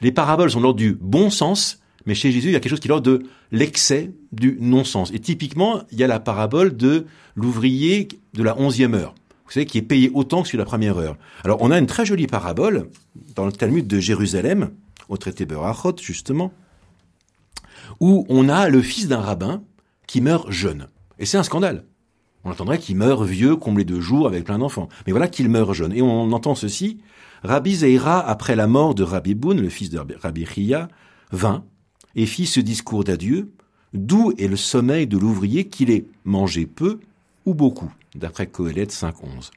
Les 0.00 0.12
paraboles 0.12 0.50
sont 0.50 0.58
de 0.58 0.62
l'ordre 0.62 0.78
du 0.78 0.96
bon 1.00 1.30
sens, 1.30 1.80
mais 2.08 2.14
chez 2.14 2.32
Jésus, 2.32 2.48
il 2.48 2.52
y 2.52 2.56
a 2.56 2.60
quelque 2.60 2.70
chose 2.70 2.80
qui 2.80 2.88
l'ordre 2.88 3.06
de 3.06 3.26
l'excès 3.52 4.12
du 4.32 4.56
non-sens. 4.62 5.10
Et 5.12 5.18
typiquement, 5.18 5.82
il 5.92 5.98
y 5.98 6.04
a 6.04 6.06
la 6.06 6.18
parabole 6.18 6.74
de 6.74 7.04
l'ouvrier 7.36 8.08
de 8.32 8.42
la 8.42 8.58
onzième 8.58 8.94
heure. 8.94 9.14
Vous 9.44 9.52
savez, 9.52 9.66
qui 9.66 9.76
est 9.76 9.82
payé 9.82 10.10
autant 10.14 10.40
que 10.40 10.48
sur 10.48 10.56
la 10.56 10.64
première 10.64 10.96
heure. 10.96 11.18
Alors, 11.44 11.58
on 11.60 11.70
a 11.70 11.78
une 11.78 11.86
très 11.86 12.06
jolie 12.06 12.26
parabole 12.26 12.88
dans 13.36 13.44
le 13.44 13.52
Talmud 13.52 13.86
de 13.86 14.00
Jérusalem, 14.00 14.70
au 15.10 15.18
traité 15.18 15.44
Berachot, 15.44 15.96
justement, 16.00 16.50
où 18.00 18.24
on 18.30 18.48
a 18.48 18.70
le 18.70 18.80
fils 18.80 19.06
d'un 19.06 19.20
rabbin 19.20 19.62
qui 20.06 20.22
meurt 20.22 20.50
jeune. 20.50 20.88
Et 21.18 21.26
c'est 21.26 21.36
un 21.36 21.42
scandale. 21.42 21.84
On 22.42 22.50
attendrait 22.50 22.78
qu'il 22.78 22.96
meure 22.96 23.24
vieux, 23.24 23.54
comblé 23.54 23.84
de 23.84 24.00
jours, 24.00 24.26
avec 24.26 24.44
plein 24.44 24.58
d'enfants. 24.58 24.88
Mais 25.06 25.12
voilà 25.12 25.28
qu'il 25.28 25.50
meurt 25.50 25.74
jeune. 25.74 25.92
Et 25.92 26.00
on 26.00 26.32
entend 26.32 26.54
ceci. 26.54 27.02
Rabbi 27.44 27.76
Zeira, 27.76 28.26
après 28.26 28.56
la 28.56 28.66
mort 28.66 28.94
de 28.94 29.02
Rabbi 29.02 29.34
Boun, 29.34 29.60
le 29.60 29.68
fils 29.68 29.90
de 29.90 30.00
Rabbi 30.22 30.46
Chia, 30.46 30.88
vint 31.32 31.64
et 32.16 32.26
fit 32.26 32.46
ce 32.46 32.60
discours 32.60 33.04
d'adieu, 33.04 33.50
d'où 33.94 34.32
est 34.38 34.48
le 34.48 34.56
sommeil 34.56 35.06
de 35.06 35.16
l'ouvrier 35.16 35.68
qu'il 35.68 35.90
ait 35.90 36.06
mangé 36.24 36.66
peu 36.66 37.00
ou 37.46 37.54
beaucoup, 37.54 37.92
d'après 38.14 38.46
Coëlette 38.46 38.92
5.11. 38.92 39.50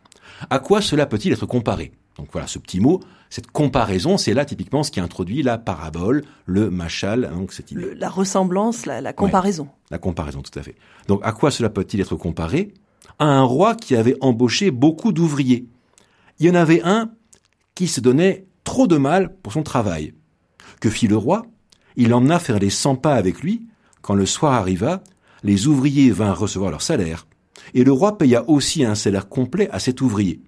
À 0.50 0.60
quoi 0.60 0.82
cela 0.82 1.06
peut-il 1.06 1.34
être 1.34 1.46
comparé? 1.46 1.92
Donc 2.18 2.30
voilà, 2.32 2.48
ce 2.48 2.60
petit 2.60 2.80
mot, 2.80 3.00
cette 3.30 3.50
comparaison, 3.50 4.18
c'est 4.18 4.34
là 4.34 4.46
typiquement 4.46 4.84
ce 4.84 4.92
qui 4.92 5.00
introduit 5.00 5.42
la 5.42 5.58
parabole, 5.58 6.24
le 6.46 6.70
machal, 6.70 7.32
donc 7.34 7.54
cette 7.54 7.72
idée. 7.72 7.96
la 7.96 8.10
ressemblance, 8.10 8.86
la, 8.86 9.14
comparaison. 9.14 9.70
la 9.90 9.98
comparaison, 9.98 10.42
tout 10.42 10.58
à 10.60 10.64
fait. 10.64 10.76
Donc 11.08 11.22
à 11.24 11.32
quoi 11.32 11.52
cela 11.52 11.70
peut-il 11.70 12.02
être 12.02 12.16
comparé? 12.16 12.74
À 13.20 13.26
un 13.26 13.44
roi 13.44 13.76
qui 13.76 13.96
avait 13.96 14.18
embauché 14.22 14.72
beaucoup 14.72 15.12
d'ouvriers. 15.14 15.66
Il 16.40 16.46
y 16.46 16.50
en 16.50 16.56
avait 16.56 16.82
un 16.84 17.12
qui 17.76 17.88
se 17.88 18.02
donnait 18.02 18.46
trop 18.64 18.88
de 18.88 18.98
mal 18.98 19.36
pour 19.38 19.54
son 19.54 19.64
travail. 19.64 20.14
Que 20.80 20.90
fit 20.90 21.08
le 21.08 21.18
roi? 21.18 21.46
Il 21.96 22.14
emmena 22.14 22.40
faire 22.40 22.60
les 22.60 22.70
cent 22.70 22.96
pas 22.96 23.16
avec 23.16 23.42
lui. 23.42 23.64
Quand 24.02 24.16
le 24.16 24.26
soir 24.26 24.54
arriva, 24.54 25.04
les 25.44 25.68
ouvriers 25.68 26.12
vinrent 26.12 26.40
recevoir 26.40 26.72
leur 26.72 26.82
salaire, 26.82 27.28
et 27.74 27.84
le 27.84 27.92
roi 27.92 28.18
paya 28.18 28.48
aussi 28.50 28.84
un 28.84 28.96
salaire 28.96 29.30
complet 29.30 29.70
à 29.72 29.80
cet 29.80 30.02
ouvrier. 30.02 30.42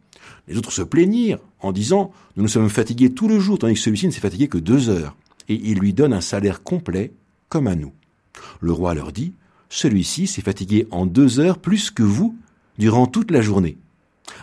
Les 0.47 0.57
autres 0.57 0.71
se 0.71 0.81
plaignirent 0.81 1.39
en 1.59 1.71
disant 1.71 2.11
Nous 2.35 2.43
nous 2.43 2.49
sommes 2.49 2.69
fatigués 2.69 3.13
tout 3.13 3.27
le 3.27 3.39
jour, 3.39 3.59
tandis 3.59 3.75
que 3.75 3.79
celui-ci 3.79 4.07
ne 4.07 4.11
s'est 4.11 4.19
fatigué 4.19 4.47
que 4.47 4.57
deux 4.57 4.89
heures, 4.89 5.15
et 5.49 5.55
il 5.55 5.79
lui 5.79 5.93
donne 5.93 6.13
un 6.13 6.21
salaire 6.21 6.63
complet 6.63 7.13
comme 7.49 7.67
à 7.67 7.75
nous. 7.75 7.93
Le 8.59 8.71
roi 8.71 8.93
leur 8.93 9.11
dit 9.11 9.33
Celui-ci 9.69 10.27
s'est 10.27 10.41
fatigué 10.41 10.87
en 10.91 11.05
deux 11.05 11.39
heures 11.39 11.59
plus 11.59 11.91
que 11.91 12.03
vous 12.03 12.35
durant 12.77 13.05
toute 13.05 13.31
la 13.31 13.41
journée. 13.41 13.77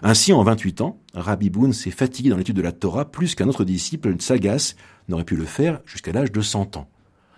Ainsi, 0.02 0.32
en 0.32 0.42
vingt-huit 0.42 0.80
ans, 0.80 0.98
Rabbi 1.14 1.50
Boun 1.50 1.72
s'est 1.72 1.90
fatigué 1.90 2.30
dans 2.30 2.36
l'étude 2.36 2.56
de 2.56 2.62
la 2.62 2.72
Torah 2.72 3.10
plus 3.10 3.34
qu'un 3.34 3.48
autre 3.48 3.64
disciple 3.64 4.14
sagace 4.20 4.76
n'aurait 5.08 5.24
pu 5.24 5.36
le 5.36 5.44
faire 5.44 5.80
jusqu'à 5.84 6.12
l'âge 6.12 6.32
de 6.32 6.40
100 6.40 6.76
ans. 6.76 6.88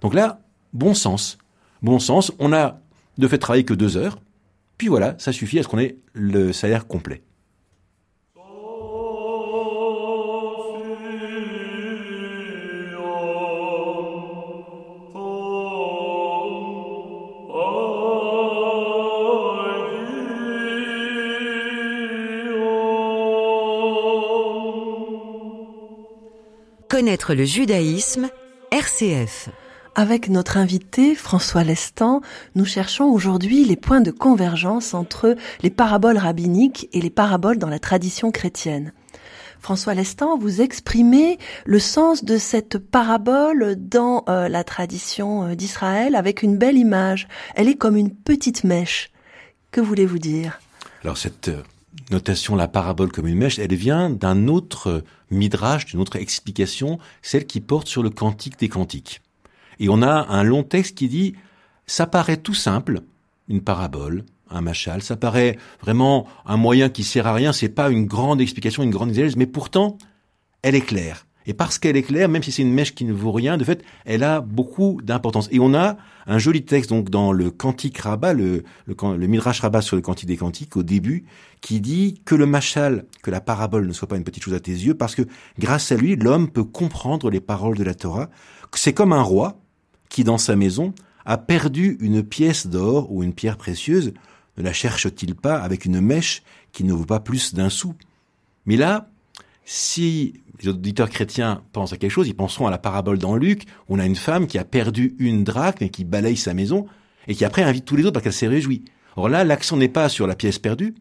Donc 0.00 0.14
là, 0.14 0.40
bon 0.72 0.94
sens. 0.94 1.38
Bon 1.82 1.98
sens, 1.98 2.32
on 2.38 2.52
a 2.52 2.80
de 3.18 3.28
fait 3.28 3.38
travailler 3.38 3.64
que 3.64 3.74
deux 3.74 3.96
heures, 3.96 4.18
puis 4.78 4.88
voilà, 4.88 5.14
ça 5.18 5.32
suffit 5.32 5.58
à 5.58 5.62
ce 5.62 5.68
qu'on 5.68 5.78
ait 5.78 5.96
le 6.12 6.52
salaire 6.52 6.86
complet. 6.86 7.22
Connaître 27.02 27.34
le 27.34 27.44
judaïsme, 27.44 28.30
RCF. 28.70 29.48
Avec 29.96 30.28
notre 30.28 30.56
invité 30.56 31.16
François 31.16 31.64
Lestan, 31.64 32.20
nous 32.54 32.64
cherchons 32.64 33.06
aujourd'hui 33.06 33.64
les 33.64 33.74
points 33.74 34.02
de 34.02 34.12
convergence 34.12 34.94
entre 34.94 35.34
les 35.64 35.70
paraboles 35.70 36.16
rabbiniques 36.16 36.88
et 36.92 37.00
les 37.00 37.10
paraboles 37.10 37.58
dans 37.58 37.68
la 37.68 37.80
tradition 37.80 38.30
chrétienne. 38.30 38.92
François 39.58 39.94
Lestan, 39.94 40.38
vous 40.38 40.60
exprimez 40.60 41.38
le 41.66 41.80
sens 41.80 42.22
de 42.22 42.38
cette 42.38 42.78
parabole 42.78 43.74
dans 43.76 44.22
euh, 44.28 44.48
la 44.48 44.62
tradition 44.62 45.48
euh, 45.48 45.54
d'Israël 45.56 46.14
avec 46.14 46.44
une 46.44 46.56
belle 46.56 46.78
image. 46.78 47.26
Elle 47.56 47.68
est 47.68 47.74
comme 47.74 47.96
une 47.96 48.14
petite 48.14 48.62
mèche 48.62 49.10
Que 49.72 49.80
voulez-vous 49.80 50.20
dire? 50.20 50.60
Alors 51.02 51.18
cette 51.18 51.48
euh, 51.48 51.64
notation, 52.10 52.56
la 52.56 52.68
parabole 52.68 53.12
comme 53.12 53.26
une 53.26 53.38
mèche, 53.38 53.58
elle 53.58 53.74
vient 53.74 54.10
d'un 54.10 54.48
autre 54.48 55.04
midrash, 55.30 55.86
d'une 55.86 56.00
autre 56.00 56.16
explication, 56.16 56.98
celle 57.22 57.46
qui 57.46 57.60
porte 57.60 57.88
sur 57.88 58.02
le 58.02 58.10
cantique 58.10 58.58
des 58.58 58.68
cantiques. 58.68 59.20
Et 59.78 59.88
on 59.88 60.02
a 60.02 60.26
un 60.28 60.42
long 60.42 60.62
texte 60.62 60.96
qui 60.96 61.08
dit, 61.08 61.34
ça 61.86 62.06
paraît 62.06 62.36
tout 62.36 62.54
simple, 62.54 63.02
une 63.48 63.62
parabole, 63.62 64.24
un 64.50 64.60
machal, 64.60 65.02
ça 65.02 65.16
paraît 65.16 65.58
vraiment 65.80 66.26
un 66.46 66.56
moyen 66.56 66.88
qui 66.88 67.04
sert 67.04 67.26
à 67.26 67.34
rien, 67.34 67.52
c'est 67.52 67.68
pas 67.68 67.90
une 67.90 68.06
grande 68.06 68.40
explication, 68.40 68.82
une 68.82 68.90
grande 68.90 69.10
exégèse, 69.10 69.36
mais 69.36 69.46
pourtant, 69.46 69.98
elle 70.62 70.74
est 70.74 70.82
claire. 70.82 71.26
Et 71.46 71.54
parce 71.54 71.78
qu'elle 71.78 71.96
est 71.96 72.02
claire, 72.02 72.28
même 72.28 72.42
si 72.42 72.52
c'est 72.52 72.62
une 72.62 72.72
mèche 72.72 72.94
qui 72.94 73.04
ne 73.04 73.12
vaut 73.12 73.32
rien, 73.32 73.56
de 73.56 73.64
fait, 73.64 73.82
elle 74.04 74.22
a 74.22 74.40
beaucoup 74.40 75.00
d'importance. 75.02 75.48
Et 75.50 75.58
on 75.60 75.74
a 75.74 75.96
un 76.26 76.38
joli 76.38 76.64
texte 76.64 76.90
donc 76.90 77.10
dans 77.10 77.32
le 77.32 77.50
Cantique 77.50 77.98
Rabbah, 77.98 78.32
le, 78.32 78.62
le, 78.86 79.26
Midrash 79.26 79.60
Rabbah 79.60 79.82
sur 79.82 79.96
le 79.96 80.02
Cantique 80.02 80.28
des 80.28 80.36
Cantiques 80.36 80.76
au 80.76 80.82
début, 80.82 81.24
qui 81.60 81.80
dit 81.80 82.20
que 82.24 82.34
le 82.34 82.46
machal, 82.46 83.06
que 83.22 83.30
la 83.30 83.40
parabole 83.40 83.86
ne 83.86 83.92
soit 83.92 84.08
pas 84.08 84.16
une 84.16 84.24
petite 84.24 84.44
chose 84.44 84.54
à 84.54 84.60
tes 84.60 84.72
yeux, 84.72 84.94
parce 84.94 85.14
que 85.14 85.22
grâce 85.58 85.90
à 85.92 85.96
lui, 85.96 86.16
l'homme 86.16 86.48
peut 86.48 86.64
comprendre 86.64 87.30
les 87.30 87.40
paroles 87.40 87.76
de 87.76 87.84
la 87.84 87.94
Torah. 87.94 88.30
C'est 88.74 88.94
comme 88.94 89.12
un 89.12 89.22
roi 89.22 89.60
qui, 90.08 90.24
dans 90.24 90.38
sa 90.38 90.56
maison, 90.56 90.94
a 91.24 91.38
perdu 91.38 91.98
une 92.00 92.22
pièce 92.22 92.66
d'or 92.66 93.12
ou 93.12 93.22
une 93.22 93.34
pierre 93.34 93.56
précieuse. 93.56 94.12
Ne 94.56 94.62
la 94.62 94.72
cherche-t-il 94.72 95.34
pas 95.34 95.56
avec 95.56 95.84
une 95.84 96.00
mèche 96.00 96.42
qui 96.72 96.84
ne 96.84 96.92
vaut 96.92 97.06
pas 97.06 97.20
plus 97.20 97.54
d'un 97.54 97.70
sou? 97.70 97.94
Mais 98.66 98.76
là, 98.76 99.10
si 99.64 100.40
les 100.62 100.70
auditeurs 100.70 101.10
chrétiens 101.10 101.62
pensent 101.72 101.92
à 101.92 101.96
quelque 101.96 102.10
chose, 102.10 102.28
ils 102.28 102.34
penseront 102.34 102.66
à 102.66 102.70
la 102.70 102.78
parabole 102.78 103.18
dans 103.18 103.36
Luc, 103.36 103.64
où 103.88 103.96
on 103.96 103.98
a 103.98 104.06
une 104.06 104.16
femme 104.16 104.46
qui 104.46 104.58
a 104.58 104.64
perdu 104.64 105.14
une 105.18 105.44
drachme 105.44 105.84
et 105.84 105.90
qui 105.90 106.04
balaye 106.04 106.36
sa 106.36 106.54
maison, 106.54 106.86
et 107.28 107.34
qui 107.34 107.44
après 107.44 107.62
invite 107.62 107.84
tous 107.84 107.96
les 107.96 108.04
autres 108.04 108.12
parce 108.12 108.24
qu'elle 108.24 108.32
s'est 108.32 108.48
réjouie. 108.48 108.84
Or 109.16 109.28
là, 109.28 109.44
l'accent 109.44 109.76
n'est 109.76 109.88
pas 109.88 110.08
sur 110.08 110.26
la 110.26 110.34
pièce 110.34 110.58
perdue, 110.58 110.94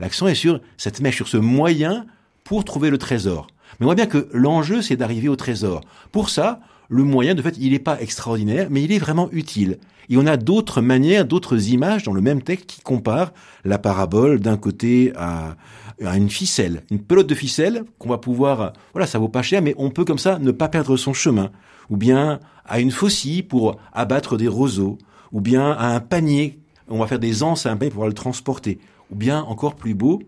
l'accent 0.00 0.26
est 0.26 0.34
sur 0.34 0.60
cette 0.76 1.00
mèche, 1.00 1.16
sur 1.16 1.28
ce 1.28 1.36
moyen 1.36 2.06
pour 2.44 2.64
trouver 2.64 2.90
le 2.90 2.98
trésor. 2.98 3.46
Mais 3.78 3.84
on 3.84 3.88
voit 3.88 3.94
bien 3.94 4.06
que 4.06 4.28
l'enjeu, 4.32 4.82
c'est 4.82 4.96
d'arriver 4.96 5.28
au 5.28 5.36
trésor. 5.36 5.80
Pour 6.10 6.28
ça, 6.28 6.60
le 6.88 7.04
moyen, 7.04 7.34
de 7.34 7.42
fait, 7.42 7.56
il 7.58 7.72
n'est 7.72 7.78
pas 7.78 8.00
extraordinaire, 8.00 8.68
mais 8.70 8.82
il 8.82 8.92
est 8.92 8.98
vraiment 8.98 9.28
utile. 9.32 9.78
Et 10.08 10.16
on 10.16 10.26
a 10.26 10.36
d'autres 10.36 10.80
manières, 10.80 11.24
d'autres 11.24 11.70
images 11.70 12.02
dans 12.02 12.12
le 12.12 12.20
même 12.20 12.42
texte 12.42 12.66
qui 12.66 12.80
comparent 12.80 13.32
la 13.64 13.78
parabole 13.78 14.40
d'un 14.40 14.56
côté 14.56 15.12
à, 15.16 15.56
une 16.00 16.28
ficelle, 16.28 16.82
une 16.90 16.98
pelote 16.98 17.28
de 17.28 17.34
ficelle 17.34 17.84
qu'on 17.98 18.08
va 18.08 18.18
pouvoir, 18.18 18.72
voilà, 18.92 19.06
ça 19.06 19.18
vaut 19.18 19.28
pas 19.28 19.42
cher, 19.42 19.62
mais 19.62 19.74
on 19.78 19.90
peut 19.90 20.04
comme 20.04 20.18
ça 20.18 20.38
ne 20.38 20.50
pas 20.50 20.68
perdre 20.68 20.96
son 20.96 21.12
chemin, 21.12 21.50
ou 21.90 21.96
bien 21.96 22.40
à 22.64 22.80
une 22.80 22.90
faucille 22.90 23.42
pour 23.42 23.76
abattre 23.92 24.36
des 24.36 24.48
roseaux, 24.48 24.98
ou 25.30 25.40
bien 25.40 25.70
à 25.70 25.94
un 25.94 26.00
panier, 26.00 26.58
on 26.88 26.98
va 26.98 27.06
faire 27.06 27.20
des 27.20 27.42
anses 27.42 27.66
à 27.66 27.70
un 27.70 27.76
panier 27.76 27.90
pour 27.90 27.96
pouvoir 27.96 28.08
le 28.08 28.14
transporter, 28.14 28.80
ou 29.10 29.14
bien 29.14 29.42
encore 29.42 29.76
plus 29.76 29.94
beau, 29.94 30.22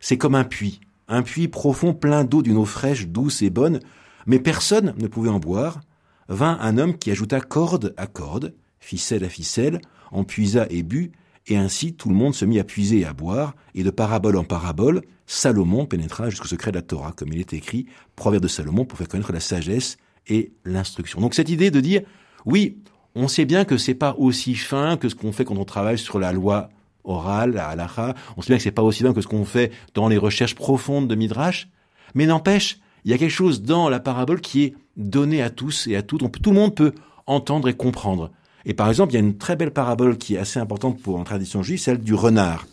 c'est 0.00 0.18
comme 0.18 0.34
un 0.34 0.44
puits, 0.44 0.80
un 1.08 1.22
puits 1.22 1.48
profond 1.48 1.94
plein 1.94 2.24
d'eau 2.24 2.42
d'une 2.42 2.56
eau 2.56 2.66
fraîche, 2.66 3.08
douce 3.08 3.42
et 3.42 3.50
bonne, 3.50 3.80
mais 4.26 4.38
personne 4.38 4.94
ne 4.98 5.06
pouvait 5.06 5.30
en 5.30 5.38
boire. 5.38 5.80
Vint 6.28 6.58
un 6.60 6.78
homme 6.78 6.96
qui 6.96 7.10
ajouta 7.10 7.40
corde 7.40 7.94
à 7.96 8.06
corde, 8.06 8.54
ficelle 8.80 9.24
à 9.24 9.28
ficelle, 9.28 9.80
en 10.10 10.24
puisa 10.24 10.66
et 10.70 10.82
but, 10.82 11.12
et 11.46 11.56
ainsi 11.56 11.94
tout 11.94 12.08
le 12.08 12.14
monde 12.14 12.34
se 12.34 12.44
mit 12.44 12.58
à 12.58 12.64
puiser 12.64 13.00
et 13.00 13.04
à 13.04 13.12
boire, 13.12 13.54
et 13.74 13.82
de 13.82 13.90
parabole 13.90 14.36
en 14.36 14.44
parabole, 14.44 15.02
Salomon 15.26 15.86
pénétra 15.86 16.30
jusqu'au 16.30 16.48
secret 16.48 16.70
de 16.70 16.76
la 16.76 16.82
Torah, 16.82 17.12
comme 17.12 17.32
il 17.32 17.40
est 17.40 17.52
écrit, 17.52 17.86
proverbe 18.16 18.42
de 18.42 18.48
Salomon, 18.48 18.84
pour 18.84 18.98
faire 18.98 19.08
connaître 19.08 19.32
la 19.32 19.40
sagesse 19.40 19.96
et 20.26 20.52
l'instruction. 20.64 21.20
Donc 21.20 21.34
cette 21.34 21.48
idée 21.48 21.70
de 21.70 21.80
dire, 21.80 22.02
oui, 22.46 22.78
on 23.14 23.28
sait 23.28 23.44
bien 23.44 23.64
que 23.64 23.76
c'est 23.76 23.94
pas 23.94 24.14
aussi 24.18 24.54
fin 24.54 24.96
que 24.96 25.08
ce 25.08 25.14
qu'on 25.14 25.32
fait 25.32 25.44
quand 25.44 25.56
on 25.56 25.64
travaille 25.64 25.98
sur 25.98 26.18
la 26.18 26.32
loi 26.32 26.70
orale, 27.04 27.52
la 27.52 27.68
halacha, 27.68 28.14
on 28.36 28.42
sait 28.42 28.48
bien 28.48 28.56
que 28.56 28.62
c'est 28.62 28.70
pas 28.70 28.82
aussi 28.82 29.02
fin 29.02 29.12
que 29.12 29.20
ce 29.20 29.26
qu'on 29.26 29.44
fait 29.44 29.72
dans 29.94 30.08
les 30.08 30.16
recherches 30.16 30.54
profondes 30.54 31.08
de 31.08 31.14
Midrash, 31.14 31.68
mais 32.14 32.26
n'empêche, 32.26 32.78
il 33.04 33.10
y 33.10 33.14
a 33.14 33.18
quelque 33.18 33.30
chose 33.30 33.62
dans 33.62 33.88
la 33.88 34.00
parabole 34.00 34.40
qui 34.40 34.64
est 34.64 34.74
donné 34.96 35.42
à 35.42 35.50
tous 35.50 35.86
et 35.86 35.96
à 35.96 36.02
toutes, 36.02 36.40
tout 36.40 36.50
le 36.50 36.56
monde 36.56 36.74
peut 36.74 36.92
entendre 37.26 37.68
et 37.68 37.74
comprendre. 37.74 38.30
Et 38.64 38.74
par 38.74 38.88
exemple, 38.88 39.12
il 39.12 39.16
y 39.16 39.18
a 39.18 39.20
une 39.20 39.36
très 39.36 39.56
belle 39.56 39.72
parabole 39.72 40.16
qui 40.16 40.36
est 40.36 40.38
assez 40.38 40.58
importante 40.58 41.00
pour 41.00 41.18
en 41.18 41.24
tradition 41.24 41.62
juive, 41.62 41.78
celle 41.78 41.98
du 41.98 42.14
renard. 42.14 42.66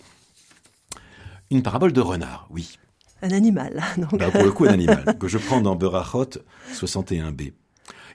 Une 1.50 1.64
parabole 1.64 1.92
de 1.92 2.00
renard, 2.00 2.48
oui. 2.50 2.78
Un 3.22 3.32
animal. 3.32 3.84
Donc. 3.98 4.18
Bah, 4.18 4.32
pour 4.32 4.44
le 4.44 4.52
coup, 4.52 4.66
un 4.66 4.74
animal, 4.74 5.18
que 5.20 5.28
je 5.28 5.38
prends 5.38 5.62
dans 5.62 5.76
Berachot 5.76 6.30
61b. 6.74 7.52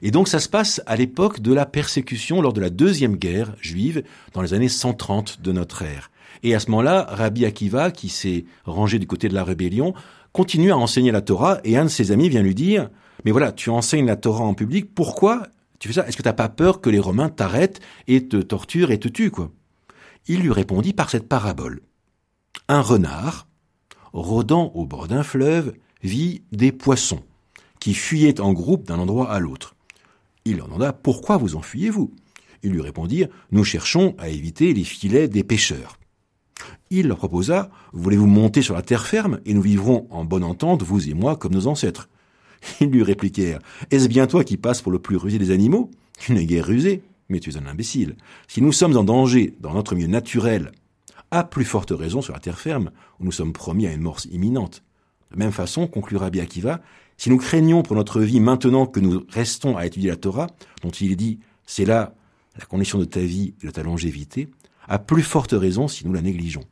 Et 0.01 0.11
donc 0.11 0.27
ça 0.27 0.39
se 0.39 0.47
passe 0.47 0.81
à 0.85 0.95
l'époque 0.95 1.39
de 1.39 1.53
la 1.53 1.65
persécution 1.65 2.39
lors 2.41 2.53
de 2.53 2.61
la 2.61 2.69
deuxième 2.69 3.15
guerre 3.15 3.55
juive, 3.61 4.03
dans 4.33 4.43
les 4.43 4.53
années 4.53 4.69
130 4.69 5.41
de 5.41 5.51
notre 5.51 5.81
ère. 5.81 6.11
Et 6.43 6.53
à 6.53 6.59
ce 6.59 6.69
moment-là, 6.69 7.07
Rabbi 7.09 7.45
Akiva, 7.45 7.89
qui 7.89 8.09
s'est 8.09 8.45
rangé 8.65 8.99
du 8.99 9.07
côté 9.07 9.27
de 9.27 9.33
la 9.33 9.43
rébellion, 9.43 9.95
continue 10.37 10.71
à 10.71 10.77
enseigner 10.77 11.09
la 11.09 11.21
Torah, 11.21 11.59
et 11.63 11.77
un 11.77 11.85
de 11.85 11.89
ses 11.89 12.11
amis 12.11 12.29
vient 12.29 12.43
lui 12.43 12.53
dire, 12.53 12.91
mais 13.25 13.31
voilà, 13.31 13.51
tu 13.51 13.71
enseignes 13.71 14.05
la 14.05 14.15
Torah 14.15 14.43
en 14.43 14.53
public, 14.53 14.93
pourquoi 14.93 15.47
tu 15.79 15.87
fais 15.87 15.95
ça? 15.95 16.07
Est-ce 16.07 16.15
que 16.15 16.21
t'as 16.21 16.31
pas 16.31 16.47
peur 16.47 16.79
que 16.79 16.91
les 16.91 16.99
Romains 16.99 17.29
t'arrêtent 17.29 17.79
et 18.05 18.27
te 18.27 18.37
torturent 18.37 18.91
et 18.91 18.99
te 18.99 19.07
tuent, 19.07 19.31
quoi? 19.31 19.49
Il 20.27 20.41
lui 20.41 20.51
répondit 20.51 20.93
par 20.93 21.09
cette 21.09 21.27
parabole. 21.27 21.81
Un 22.67 22.81
renard, 22.81 23.47
rôdant 24.13 24.71
au 24.75 24.85
bord 24.85 25.07
d'un 25.07 25.23
fleuve, 25.23 25.73
vit 26.03 26.43
des 26.51 26.71
poissons 26.71 27.23
qui 27.79 27.95
fuyaient 27.95 28.39
en 28.39 28.53
groupe 28.53 28.85
d'un 28.85 28.99
endroit 28.99 29.31
à 29.31 29.39
l'autre. 29.39 29.75
Il 30.45 30.57
leur 30.57 30.67
demanda 30.67 30.93
Pourquoi 30.93 31.37
vous 31.37 31.55
enfuyez-vous? 31.55 32.13
Ils 32.61 32.73
lui 32.73 32.81
répondirent 32.81 33.29
Nous 33.49 33.63
cherchons 33.63 34.13
à 34.19 34.29
éviter 34.29 34.71
les 34.75 34.83
filets 34.83 35.29
des 35.29 35.43
pêcheurs. 35.43 35.97
Il 36.89 37.07
leur 37.07 37.17
proposa 37.17 37.69
Voulez-vous 37.93 38.27
monter 38.27 38.61
sur 38.61 38.75
la 38.75 38.81
terre 38.81 39.05
ferme 39.05 39.39
et 39.45 39.53
nous 39.53 39.61
vivrons 39.61 40.07
en 40.09 40.25
bonne 40.25 40.43
entente, 40.43 40.83
vous 40.83 41.09
et 41.09 41.13
moi, 41.13 41.35
comme 41.35 41.53
nos 41.53 41.67
ancêtres? 41.67 42.09
Ils 42.81 42.89
lui 42.89 43.03
répliquèrent 43.03 43.59
Est-ce 43.91 44.07
bien 44.07 44.27
toi 44.27 44.43
qui 44.43 44.57
passes 44.57 44.81
pour 44.81 44.91
le 44.91 44.99
plus 44.99 45.17
rusé 45.17 45.37
des 45.37 45.51
animaux? 45.51 45.91
Tu 46.19 46.33
n'es 46.33 46.45
guère 46.45 46.65
rusé, 46.65 47.03
mais 47.29 47.39
tu 47.39 47.51
es 47.51 47.57
un 47.57 47.65
imbécile. 47.65 48.15
Si 48.47 48.61
nous 48.61 48.71
sommes 48.71 48.97
en 48.97 49.03
danger 49.03 49.55
dans 49.59 49.73
notre 49.73 49.95
milieu 49.95 50.07
naturel, 50.07 50.71
à 51.31 51.43
plus 51.43 51.65
forte 51.65 51.91
raison 51.91 52.21
sur 52.21 52.33
la 52.33 52.39
terre 52.39 52.59
ferme, 52.59 52.91
où 53.19 53.25
nous 53.25 53.31
sommes 53.31 53.53
promis 53.53 53.85
à 53.87 53.93
une 53.93 54.01
mort 54.01 54.19
imminente. 54.31 54.83
De 55.31 55.37
même 55.37 55.51
façon, 55.51 55.87
conclura 55.87 56.29
Biakiva, 56.29 56.81
si 57.17 57.29
nous 57.29 57.37
craignons 57.37 57.83
pour 57.83 57.95
notre 57.95 58.21
vie 58.21 58.39
maintenant 58.39 58.85
que 58.85 58.99
nous 58.99 59.25
restons 59.29 59.75
à 59.75 59.85
étudier 59.85 60.09
la 60.09 60.15
Torah, 60.15 60.47
dont 60.83 60.89
il 60.89 61.11
est 61.11 61.15
dit 61.15 61.39
c'est 61.65 61.85
là 61.85 62.13
la 62.57 62.65
condition 62.65 62.97
de 62.97 63.05
ta 63.05 63.19
vie 63.19 63.53
et 63.61 63.67
de 63.67 63.71
ta 63.71 63.83
longévité, 63.83 64.49
à 64.87 64.99
plus 64.99 65.23
forte 65.23 65.53
raison 65.53 65.87
si 65.87 66.05
nous 66.05 66.13
la 66.13 66.21
négligeons. 66.21 66.63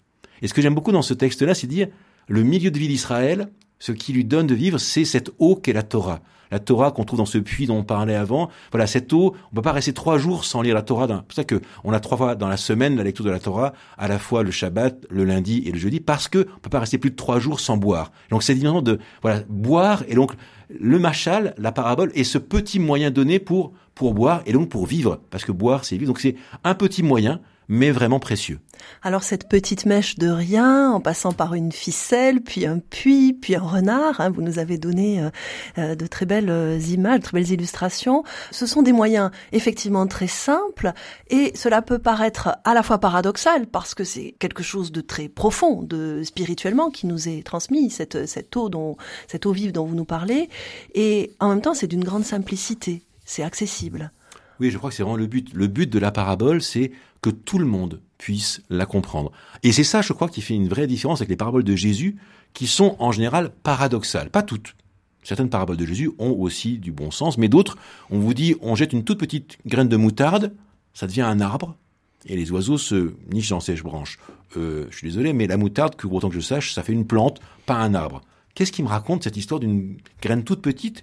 Et 0.42 0.48
ce 0.48 0.54
que 0.54 0.62
j'aime 0.62 0.76
beaucoup 0.76 0.92
dans 0.92 1.02
ce 1.02 1.14
texte-là, 1.14 1.54
c'est 1.54 1.68
dire 1.68 1.88
le 2.28 2.44
milieu 2.44 2.72
de 2.72 2.80
vie 2.80 2.88
d'Israël, 2.88 3.50
ce 3.80 3.92
qui 3.92 4.14
lui 4.14 4.26
donne 4.26 4.48
de 4.48 4.56
vivre, 4.56 4.78
c'est 4.78 5.06
cette 5.06 5.32
eau 5.40 5.56
qu'est 5.56 5.74
la 5.74 5.84
Torah. 5.84 6.22
La 6.52 6.60
Torah 6.60 6.92
qu'on 6.92 7.04
trouve 7.04 7.18
dans 7.18 7.26
ce 7.26 7.38
puits 7.38 7.66
dont 7.66 7.78
on 7.78 7.84
parlait 7.84 8.16
avant. 8.16 8.50
Voilà, 8.72 8.88
cette 8.88 9.12
eau, 9.14 9.36
on 9.52 9.56
peut 9.56 9.62
pas 9.62 9.72
rester 9.72 9.94
trois 9.94 10.18
jours 10.18 10.46
sans 10.46 10.62
lire 10.62 10.76
la 10.76 10.84
Torah. 10.84 11.08
C'est 11.08 11.24
pour 11.24 11.34
ça 11.34 11.44
que 11.44 11.62
on 11.84 11.92
a 11.92 12.00
trois 12.00 12.18
fois 12.18 12.36
dans 12.36 12.48
la 12.48 12.58
semaine 12.58 12.96
la 12.96 13.04
lecture 13.04 13.26
de 13.26 13.32
la 13.32 13.40
Torah, 13.40 13.74
à 13.98 14.08
la 14.08 14.20
fois 14.20 14.44
le 14.44 14.52
Shabbat, 14.52 15.06
le 15.10 15.26
lundi 15.26 15.64
et 15.66 15.72
le 15.72 15.80
jeudi, 15.80 16.00
parce 16.00 16.28
que 16.28 16.48
on 16.56 16.60
peut 16.60 16.70
pas 16.70 16.80
rester 16.80 16.98
plus 16.98 17.10
de 17.10 17.16
trois 17.16 17.40
jours 17.40 17.60
sans 17.60 17.78
boire. 17.78 18.12
Donc 18.30 18.44
c'est 18.44 18.54
évidemment 18.54 18.82
de 18.82 19.00
voilà 19.22 19.42
boire 19.50 20.04
et 20.08 20.16
donc 20.16 20.34
le 20.70 21.00
machal, 21.00 21.54
la 21.58 21.72
parabole, 21.72 22.12
est 22.16 22.24
ce 22.24 22.38
petit 22.38 22.80
moyen 22.80 23.12
donné 23.12 23.40
pour 23.40 23.74
pour 23.96 24.14
boire 24.14 24.42
et 24.46 24.54
donc 24.54 24.70
pour 24.70 24.86
vivre, 24.86 25.22
parce 25.32 25.46
que 25.46 25.52
boire 25.52 25.84
c'est 25.84 25.98
vivre. 25.98 26.12
Donc 26.12 26.20
c'est 26.20 26.36
un 26.64 26.76
petit 26.76 27.04
moyen 27.04 27.42
mais 27.68 27.92
vraiment 27.92 28.20
précieux. 28.20 28.60
Alors 29.02 29.24
cette 29.24 29.48
petite 29.48 29.86
mèche 29.86 30.16
de 30.16 30.30
rien, 30.30 30.92
en 30.92 31.00
passant 31.00 31.32
par 31.32 31.54
une 31.54 31.72
ficelle, 31.72 32.42
puis 32.42 32.66
un 32.66 32.80
puits, 32.80 33.34
puis 33.34 33.56
un 33.56 33.62
renard, 33.62 34.20
hein, 34.20 34.30
vous 34.30 34.42
nous 34.42 34.60
avez 34.60 34.78
donné 34.78 35.22
euh, 35.22 35.30
euh, 35.78 35.96
de 35.96 36.08
très 36.08 36.26
belles 36.26 36.50
euh, 36.50 36.80
images, 36.80 37.20
de 37.20 37.24
très 37.24 37.40
belles 37.40 37.52
illustrations. 37.52 38.24
Ce 38.52 38.66
sont 38.66 38.82
des 38.82 38.94
moyens 38.94 39.32
effectivement 39.52 40.08
très 40.08 40.28
simples, 40.28 40.92
et 41.30 41.52
cela 41.56 41.82
peut 41.82 42.00
paraître 42.00 42.58
à 42.64 42.74
la 42.74 42.84
fois 42.84 43.00
paradoxal, 43.00 43.68
parce 43.68 43.96
que 43.96 44.04
c'est 44.04 44.36
quelque 44.40 44.64
chose 44.64 44.92
de 44.92 45.02
très 45.02 45.30
profond, 45.30 45.84
de 45.84 46.22
spirituellement, 46.24 46.90
qui 46.90 47.08
nous 47.08 47.30
est 47.30 47.46
transmis, 47.46 47.90
cette, 47.90 48.28
cette 48.28 48.56
eau 48.56 48.70
dont, 48.70 48.98
cette 49.28 49.46
eau 49.46 49.52
vive 49.52 49.72
dont 49.72 49.86
vous 49.86 49.96
nous 49.96 50.06
parlez, 50.06 50.50
et 50.94 51.32
en 51.40 51.50
même 51.50 51.62
temps 51.62 51.74
c'est 51.74 51.88
d'une 51.88 52.04
grande 52.04 52.26
simplicité, 52.26 53.04
c'est 53.26 53.44
accessible. 53.44 54.12
Oui, 54.60 54.72
je 54.72 54.78
crois 54.78 54.90
que 54.90 54.96
c'est 54.96 55.04
vraiment 55.04 55.18
le 55.18 55.28
but. 55.28 55.54
Le 55.54 55.68
but 55.68 55.90
de 55.90 56.00
la 56.00 56.12
parabole, 56.12 56.62
c'est 56.62 56.92
que 57.26 57.32
tout 57.32 57.58
le 57.58 57.66
monde 57.66 58.02
puisse 58.20 58.62
la 58.70 58.86
comprendre. 58.86 59.32
Et 59.64 59.72
c'est 59.72 59.84
ça, 59.84 60.04
je 60.04 60.14
crois, 60.14 60.30
qui 60.30 60.42
fait 60.42 60.54
une 60.54 60.68
vraie 60.68 60.86
différence 60.86 61.22
avec 61.22 61.30
les 61.30 61.36
paraboles 61.36 61.64
de 61.64 61.76
Jésus, 61.76 62.18
qui 62.54 62.68
sont 62.68 62.96
en 63.00 63.12
général 63.12 63.52
paradoxales. 63.64 64.30
Pas 64.30 64.44
toutes. 64.44 64.76
Certaines 65.24 65.50
paraboles 65.50 65.78
de 65.78 65.88
Jésus 65.88 66.12
ont 66.20 66.34
aussi 66.34 66.78
du 66.78 66.92
bon 66.92 67.10
sens, 67.10 67.40
mais 67.40 67.48
d'autres, 67.48 67.80
on 68.12 68.20
vous 68.20 68.36
dit, 68.36 68.54
on 68.62 68.76
jette 68.76 68.94
une 68.94 69.04
toute 69.04 69.18
petite 69.18 69.58
graine 69.66 69.90
de 69.90 69.98
moutarde, 69.98 70.54
ça 70.94 71.08
devient 71.08 71.24
un 71.24 71.42
arbre, 71.42 71.76
et 72.28 72.36
les 72.36 72.52
oiseaux 72.52 72.78
se 72.78 73.16
nichent 73.34 73.50
dans 73.50 73.60
sèche 73.60 73.82
branches. 73.82 74.20
Euh, 74.56 74.86
je 74.92 74.98
suis 74.98 75.08
désolé, 75.08 75.34
mais 75.34 75.48
la 75.48 75.58
moutarde, 75.58 75.96
que 75.96 76.06
autant 76.06 76.30
que 76.30 76.36
je 76.36 76.42
sache, 76.42 76.76
ça 76.76 76.84
fait 76.84 76.94
une 76.94 77.08
plante, 77.08 77.42
pas 77.66 77.78
un 77.78 77.96
arbre. 77.96 78.22
Qu'est-ce 78.54 78.72
qui 78.72 78.84
me 78.84 78.88
raconte 78.88 79.24
cette 79.24 79.36
histoire 79.36 79.60
d'une 79.60 79.98
graine 80.22 80.44
toute 80.44 80.62
petite? 80.62 81.02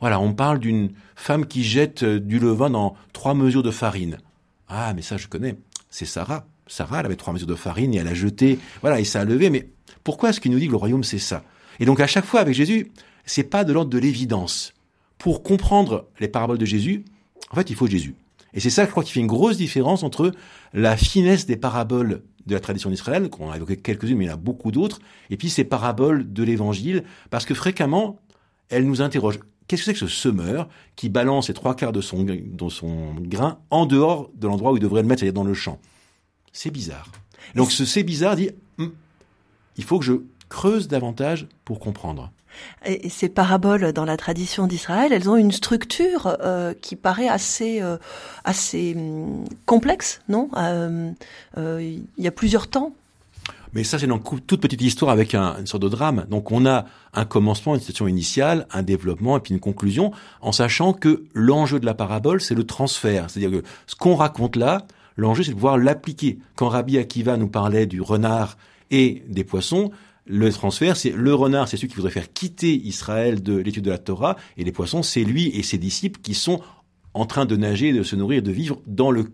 Voilà, 0.00 0.20
on 0.20 0.34
parle 0.34 0.58
d'une 0.58 0.90
femme 1.16 1.46
qui 1.46 1.64
jette 1.64 2.02
euh, 2.02 2.20
du 2.20 2.38
levain 2.38 2.68
dans 2.68 2.96
trois 3.14 3.32
mesures 3.32 3.62
de 3.62 3.70
farine. 3.70 4.18
Ah, 4.76 4.92
mais 4.92 5.02
ça, 5.02 5.16
je 5.16 5.28
connais. 5.28 5.56
C'est 5.88 6.04
Sarah. 6.04 6.48
Sarah, 6.66 6.98
elle 6.98 7.06
avait 7.06 7.14
trois 7.14 7.32
mesures 7.32 7.46
de 7.46 7.54
farine 7.54 7.94
et 7.94 7.98
elle 7.98 8.08
a 8.08 8.14
jeté, 8.14 8.58
voilà, 8.80 8.98
et 8.98 9.04
ça 9.04 9.20
a 9.20 9.24
levé. 9.24 9.48
Mais 9.48 9.68
pourquoi 10.02 10.30
est-ce 10.30 10.40
qu'il 10.40 10.50
nous 10.50 10.58
dit 10.58 10.66
que 10.66 10.72
le 10.72 10.76
royaume 10.76 11.04
c'est 11.04 11.20
ça? 11.20 11.44
Et 11.78 11.84
donc 11.84 12.00
à 12.00 12.08
chaque 12.08 12.24
fois 12.24 12.40
avec 12.40 12.54
Jésus, 12.54 12.90
c'est 13.24 13.44
pas 13.44 13.62
de 13.62 13.72
l'ordre 13.72 13.90
de 13.90 13.98
l'évidence. 13.98 14.72
Pour 15.16 15.44
comprendre 15.44 16.08
les 16.18 16.26
paraboles 16.26 16.58
de 16.58 16.64
Jésus, 16.64 17.04
en 17.52 17.54
fait, 17.54 17.70
il 17.70 17.76
faut 17.76 17.86
Jésus. 17.86 18.16
Et 18.52 18.58
c'est 18.58 18.70
ça, 18.70 18.84
je 18.84 18.90
crois, 18.90 19.04
qui 19.04 19.12
fait 19.12 19.20
une 19.20 19.28
grosse 19.28 19.58
différence 19.58 20.02
entre 20.02 20.32
la 20.72 20.96
finesse 20.96 21.46
des 21.46 21.56
paraboles 21.56 22.22
de 22.46 22.54
la 22.54 22.60
tradition 22.60 22.90
d'Israël, 22.90 23.30
qu'on 23.30 23.52
a 23.52 23.56
évoqué 23.56 23.76
quelques-unes, 23.76 24.18
mais 24.18 24.24
il 24.24 24.28
y 24.28 24.30
en 24.30 24.34
a 24.34 24.38
beaucoup 24.38 24.72
d'autres, 24.72 24.98
et 25.30 25.36
puis 25.36 25.50
ces 25.50 25.64
paraboles 25.64 26.32
de 26.32 26.42
l'Évangile, 26.42 27.04
parce 27.30 27.46
que 27.46 27.54
fréquemment, 27.54 28.18
elles 28.70 28.86
nous 28.86 29.02
interrogent. 29.02 29.38
Qu'est-ce 29.66 29.82
que 29.82 29.86
c'est 29.86 29.92
que 29.94 29.98
ce 29.98 30.08
semeur 30.08 30.68
qui 30.96 31.08
balance 31.08 31.48
les 31.48 31.54
trois 31.54 31.74
quarts 31.74 31.92
de 31.92 32.00
son, 32.00 32.22
de 32.24 32.68
son 32.68 33.14
grain 33.18 33.58
en 33.70 33.86
dehors 33.86 34.30
de 34.34 34.46
l'endroit 34.46 34.72
où 34.72 34.76
il 34.76 34.80
devrait 34.80 35.02
le 35.02 35.08
mettre, 35.08 35.20
c'est-à-dire 35.20 35.40
dans 35.40 35.48
le 35.48 35.54
champ? 35.54 35.78
C'est 36.52 36.70
bizarre. 36.70 37.10
Donc 37.54 37.72
ce 37.72 37.84
c'est 37.84 38.02
bizarre 38.02 38.36
dit, 38.36 38.50
hum, 38.78 38.92
il 39.76 39.84
faut 39.84 39.98
que 39.98 40.04
je 40.04 40.14
creuse 40.48 40.88
davantage 40.88 41.46
pour 41.64 41.80
comprendre. 41.80 42.30
Et 42.84 43.08
ces 43.08 43.28
paraboles 43.28 43.92
dans 43.92 44.04
la 44.04 44.16
tradition 44.16 44.66
d'Israël, 44.68 45.12
elles 45.12 45.28
ont 45.28 45.36
une 45.36 45.50
structure 45.50 46.36
euh, 46.40 46.72
qui 46.72 46.94
paraît 46.94 47.28
assez 47.28 47.82
euh, 47.82 47.96
assez 48.44 48.94
hum, 48.96 49.44
complexe, 49.66 50.20
non? 50.28 50.48
Euh, 50.56 51.12
Il 51.80 52.24
y 52.24 52.28
a 52.28 52.30
plusieurs 52.30 52.68
temps. 52.68 52.92
Mais 53.74 53.82
ça, 53.82 53.98
c'est 53.98 54.06
une 54.06 54.20
toute 54.46 54.60
petite 54.60 54.80
histoire 54.80 55.10
avec 55.10 55.34
un, 55.34 55.58
une 55.58 55.66
sorte 55.66 55.82
de 55.82 55.88
drame. 55.88 56.26
Donc, 56.30 56.52
on 56.52 56.64
a 56.64 56.84
un 57.12 57.24
commencement, 57.24 57.74
une 57.74 57.80
situation 57.80 58.06
initiale, 58.06 58.68
un 58.70 58.82
développement 58.82 59.36
et 59.36 59.40
puis 59.40 59.52
une 59.52 59.60
conclusion, 59.60 60.12
en 60.40 60.52
sachant 60.52 60.92
que 60.92 61.24
l'enjeu 61.34 61.80
de 61.80 61.86
la 61.86 61.94
parabole, 61.94 62.40
c'est 62.40 62.54
le 62.54 62.64
transfert. 62.64 63.28
C'est-à-dire 63.28 63.60
que 63.60 63.66
ce 63.86 63.96
qu'on 63.96 64.14
raconte 64.14 64.54
là, 64.54 64.86
l'enjeu, 65.16 65.42
c'est 65.42 65.50
de 65.50 65.56
pouvoir 65.56 65.76
l'appliquer. 65.76 66.38
Quand 66.54 66.68
Rabbi 66.68 66.98
Akiva 66.98 67.36
nous 67.36 67.48
parlait 67.48 67.86
du 67.86 68.00
renard 68.00 68.56
et 68.92 69.24
des 69.28 69.42
poissons, 69.42 69.90
le 70.26 70.52
transfert, 70.52 70.96
c'est 70.96 71.10
le 71.10 71.34
renard, 71.34 71.66
c'est 71.68 71.76
celui 71.76 71.88
qui 71.88 71.96
voudrait 71.96 72.12
faire 72.12 72.32
quitter 72.32 72.74
Israël 72.74 73.42
de 73.42 73.56
l'étude 73.56 73.84
de 73.84 73.90
la 73.90 73.98
Torah, 73.98 74.36
et 74.56 74.64
les 74.64 74.72
poissons, 74.72 75.02
c'est 75.02 75.24
lui 75.24 75.48
et 75.48 75.62
ses 75.64 75.78
disciples 75.78 76.20
qui 76.20 76.34
sont 76.34 76.60
en 77.12 77.26
train 77.26 77.44
de 77.44 77.56
nager, 77.56 77.92
de 77.92 78.02
se 78.02 78.16
nourrir, 78.16 78.42
de 78.42 78.52
vivre 78.52 78.80
dans 78.86 79.10
le 79.10 79.26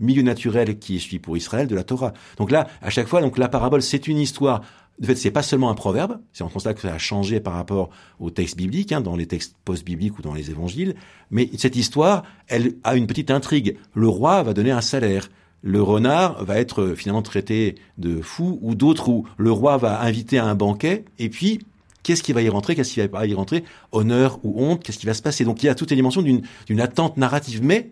milieu 0.00 0.22
naturel 0.22 0.78
qui 0.78 0.96
est 0.96 0.98
celui 0.98 1.18
pour 1.18 1.36
Israël 1.36 1.66
de 1.66 1.74
la 1.74 1.84
Torah. 1.84 2.12
Donc 2.38 2.50
là, 2.50 2.66
à 2.82 2.90
chaque 2.90 3.06
fois, 3.06 3.20
donc 3.20 3.38
la 3.38 3.48
parabole, 3.48 3.82
c'est 3.82 4.08
une 4.08 4.18
histoire. 4.18 4.62
De 4.98 5.06
fait, 5.06 5.16
c'est 5.16 5.30
pas 5.30 5.42
seulement 5.42 5.68
un 5.68 5.74
proverbe. 5.74 6.18
C'est 6.32 6.42
en 6.42 6.48
constat 6.48 6.72
que 6.72 6.80
ça 6.80 6.94
a 6.94 6.98
changé 6.98 7.38
par 7.38 7.52
rapport 7.54 7.90
aux 8.18 8.30
textes 8.30 8.56
bibliques, 8.56 8.92
hein, 8.92 9.02
dans 9.02 9.14
les 9.14 9.26
textes 9.26 9.54
post-bibliques 9.64 10.18
ou 10.18 10.22
dans 10.22 10.32
les 10.32 10.50
évangiles. 10.50 10.94
Mais 11.30 11.50
cette 11.58 11.76
histoire, 11.76 12.22
elle 12.48 12.76
a 12.82 12.96
une 12.96 13.06
petite 13.06 13.30
intrigue. 13.30 13.76
Le 13.94 14.08
roi 14.08 14.42
va 14.42 14.54
donner 14.54 14.70
un 14.70 14.80
salaire 14.80 15.28
le 15.62 15.82
renard 15.82 16.44
va 16.44 16.58
être 16.58 16.82
euh, 16.82 16.94
finalement 16.94 17.22
traité 17.22 17.74
de 17.98 18.20
fou, 18.20 18.58
ou 18.62 18.74
d'autres 18.74 19.08
où 19.08 19.26
le 19.36 19.50
roi 19.50 19.76
va 19.78 20.00
inviter 20.02 20.38
à 20.38 20.44
un 20.44 20.54
banquet, 20.54 21.04
et 21.18 21.28
puis 21.28 21.60
qu'est-ce 22.04 22.22
qui 22.22 22.32
va 22.32 22.40
y 22.40 22.48
rentrer, 22.48 22.76
qu'est-ce 22.76 22.92
qui 22.92 23.00
va 23.00 23.08
pas 23.08 23.26
y 23.26 23.34
rentrer, 23.34 23.64
honneur 23.90 24.38
ou 24.44 24.62
honte, 24.62 24.84
qu'est-ce 24.84 24.98
qui 24.98 25.06
va 25.06 25.14
se 25.14 25.22
passer? 25.22 25.44
Donc 25.44 25.62
il 25.62 25.66
y 25.66 25.68
a 25.68 25.74
toute 25.74 25.90
une 25.90 25.96
dimension 25.96 26.22
d'une 26.22 26.80
attente 26.80 27.16
narrative, 27.16 27.64
mais 27.64 27.90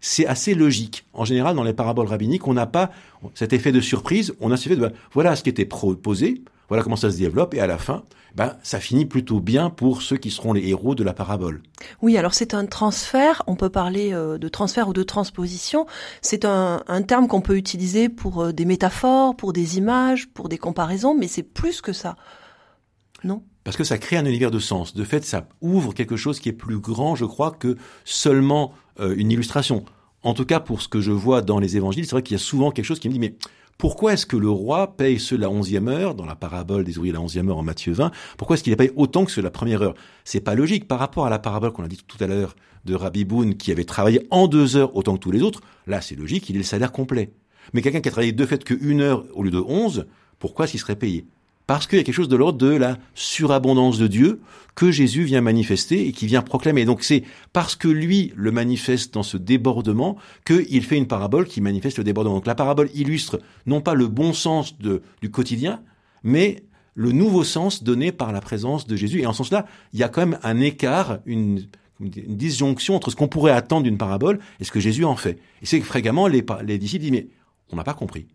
c'est 0.00 0.26
assez 0.26 0.54
logique. 0.54 1.04
En 1.12 1.24
général, 1.24 1.56
dans 1.56 1.62
les 1.62 1.72
paraboles 1.72 2.06
rabbiniques, 2.06 2.46
on 2.46 2.54
n'a 2.54 2.66
pas 2.66 2.90
cet 3.34 3.52
effet 3.52 3.72
de 3.72 3.80
surprise, 3.80 4.34
on 4.40 4.50
a 4.50 4.56
ce 4.56 4.68
fait 4.68 4.76
de 4.76 4.90
voilà 5.12 5.36
ce 5.36 5.42
qui 5.42 5.50
était 5.50 5.64
proposé, 5.64 6.42
voilà 6.68 6.82
comment 6.82 6.96
ça 6.96 7.10
se 7.10 7.18
développe, 7.18 7.54
et 7.54 7.60
à 7.60 7.66
la 7.66 7.78
fin, 7.78 8.04
ben, 8.34 8.56
ça 8.62 8.78
finit 8.78 9.06
plutôt 9.06 9.40
bien 9.40 9.70
pour 9.70 10.02
ceux 10.02 10.16
qui 10.16 10.30
seront 10.30 10.52
les 10.52 10.68
héros 10.68 10.94
de 10.94 11.02
la 11.02 11.12
parabole. 11.12 11.62
Oui, 12.00 12.16
alors 12.16 12.34
c'est 12.34 12.54
un 12.54 12.66
transfert, 12.66 13.42
on 13.46 13.56
peut 13.56 13.70
parler 13.70 14.12
euh, 14.12 14.38
de 14.38 14.48
transfert 14.48 14.88
ou 14.88 14.92
de 14.92 15.02
transposition, 15.02 15.86
c'est 16.22 16.44
un, 16.44 16.80
terme 17.06 17.26
qu'on 17.26 17.40
peut 17.40 17.56
utiliser 17.56 18.08
pour 18.08 18.42
euh, 18.42 18.52
des 18.52 18.64
métaphores, 18.64 19.36
pour 19.36 19.52
des 19.52 19.78
images, 19.78 20.28
pour 20.28 20.48
des 20.48 20.58
comparaisons, 20.58 21.16
mais 21.16 21.28
c'est 21.28 21.42
plus 21.42 21.80
que 21.80 21.92
ça. 21.92 22.16
Non? 23.24 23.42
Parce 23.64 23.76
que 23.76 23.84
ça 23.84 23.98
crée 23.98 24.16
un 24.16 24.24
univers 24.24 24.50
de 24.50 24.58
sens. 24.58 24.94
De 24.94 25.04
fait, 25.04 25.24
ça 25.24 25.48
ouvre 25.60 25.92
quelque 25.92 26.16
chose 26.16 26.40
qui 26.40 26.48
est 26.48 26.54
plus 26.54 26.78
grand, 26.78 27.14
je 27.14 27.26
crois, 27.26 27.50
que 27.50 27.76
seulement 28.04 28.72
une 29.00 29.30
illustration. 29.30 29.84
En 30.22 30.34
tout 30.34 30.44
cas, 30.44 30.60
pour 30.60 30.82
ce 30.82 30.88
que 30.88 31.00
je 31.00 31.12
vois 31.12 31.40
dans 31.40 31.58
les 31.58 31.76
évangiles, 31.76 32.04
c'est 32.04 32.12
vrai 32.12 32.22
qu'il 32.22 32.34
y 32.34 32.40
a 32.40 32.42
souvent 32.42 32.70
quelque 32.70 32.84
chose 32.84 33.00
qui 33.00 33.08
me 33.08 33.14
dit, 33.14 33.18
mais 33.18 33.34
pourquoi 33.78 34.12
est-ce 34.12 34.26
que 34.26 34.36
le 34.36 34.50
roi 34.50 34.94
paye 34.98 35.18
ceux 35.18 35.38
la 35.38 35.48
onzième 35.48 35.88
heure, 35.88 36.14
dans 36.14 36.26
la 36.26 36.36
parabole 36.36 36.84
des 36.84 36.98
ouvriers 36.98 37.12
de 37.12 37.16
la 37.16 37.22
onzième 37.22 37.48
heure 37.48 37.56
en 37.56 37.62
Matthieu 37.62 37.94
20, 37.94 38.10
pourquoi 38.36 38.54
est-ce 38.54 38.62
qu'il 38.62 38.76
paye 38.76 38.92
autant 38.94 39.24
que 39.24 39.30
ceux 39.30 39.40
de 39.40 39.46
la 39.46 39.50
première 39.50 39.80
heure? 39.80 39.94
C'est 40.24 40.42
pas 40.42 40.54
logique. 40.54 40.86
Par 40.86 40.98
rapport 40.98 41.24
à 41.24 41.30
la 41.30 41.38
parabole 41.38 41.72
qu'on 41.72 41.84
a 41.84 41.88
dit 41.88 41.98
tout 42.06 42.22
à 42.22 42.26
l'heure 42.26 42.54
de 42.84 42.94
Rabbi 42.94 43.24
Boone, 43.24 43.54
qui 43.54 43.72
avait 43.72 43.84
travaillé 43.84 44.26
en 44.30 44.48
deux 44.48 44.76
heures 44.76 44.94
autant 44.94 45.14
que 45.14 45.20
tous 45.20 45.30
les 45.30 45.40
autres, 45.40 45.62
là 45.86 46.02
c'est 46.02 46.14
logique, 46.14 46.50
il 46.50 46.56
est 46.56 46.58
le 46.58 46.64
salaire 46.64 46.92
complet. 46.92 47.32
Mais 47.72 47.80
quelqu'un 47.80 48.02
qui 48.02 48.08
a 48.08 48.12
travaillé 48.12 48.32
de 48.32 48.44
fait 48.44 48.62
qu'une 48.64 49.00
heure 49.00 49.24
au 49.32 49.42
lieu 49.42 49.50
de 49.50 49.60
onze, 49.66 50.06
pourquoi 50.38 50.64
est-ce 50.64 50.72
qu'il 50.72 50.80
serait 50.80 50.96
payé? 50.96 51.24
Parce 51.70 51.86
qu'il 51.86 51.98
y 51.98 52.00
a 52.00 52.02
quelque 52.02 52.16
chose 52.16 52.28
de 52.28 52.34
l'ordre 52.34 52.58
de 52.58 52.74
la 52.74 52.98
surabondance 53.14 53.96
de 53.96 54.08
Dieu 54.08 54.40
que 54.74 54.90
Jésus 54.90 55.22
vient 55.22 55.40
manifester 55.40 56.08
et 56.08 56.10
qui 56.10 56.26
vient 56.26 56.42
proclamer. 56.42 56.84
Donc 56.84 57.04
c'est 57.04 57.22
parce 57.52 57.76
que 57.76 57.86
lui 57.86 58.32
le 58.34 58.50
manifeste 58.50 59.14
dans 59.14 59.22
ce 59.22 59.36
débordement 59.36 60.16
qu'il 60.44 60.82
fait 60.82 60.96
une 60.96 61.06
parabole 61.06 61.46
qui 61.46 61.60
manifeste 61.60 61.98
le 61.98 62.02
débordement. 62.02 62.34
Donc 62.34 62.48
la 62.48 62.56
parabole 62.56 62.90
illustre 62.92 63.38
non 63.66 63.80
pas 63.80 63.94
le 63.94 64.08
bon 64.08 64.32
sens 64.32 64.76
du 64.78 65.30
quotidien, 65.30 65.80
mais 66.24 66.64
le 66.94 67.12
nouveau 67.12 67.44
sens 67.44 67.84
donné 67.84 68.10
par 68.10 68.32
la 68.32 68.40
présence 68.40 68.88
de 68.88 68.96
Jésus. 68.96 69.20
Et 69.20 69.26
en 69.26 69.32
ce 69.32 69.36
sens-là, 69.38 69.64
il 69.92 70.00
y 70.00 70.02
a 70.02 70.08
quand 70.08 70.26
même 70.26 70.40
un 70.42 70.58
écart, 70.58 71.20
une, 71.24 71.68
disjonction 72.00 72.96
entre 72.96 73.12
ce 73.12 73.14
qu'on 73.14 73.28
pourrait 73.28 73.52
attendre 73.52 73.84
d'une 73.84 73.98
parabole 73.98 74.40
et 74.58 74.64
ce 74.64 74.72
que 74.72 74.80
Jésus 74.80 75.04
en 75.04 75.14
fait. 75.14 75.38
Et 75.62 75.66
c'est 75.66 75.78
que 75.78 75.86
fréquemment, 75.86 76.26
les, 76.26 76.44
les 76.64 76.78
disciples 76.78 77.02
disent, 77.02 77.12
mais 77.12 77.28
on 77.70 77.76
n'a 77.76 77.84
pas 77.84 77.94
compris. 77.94 78.26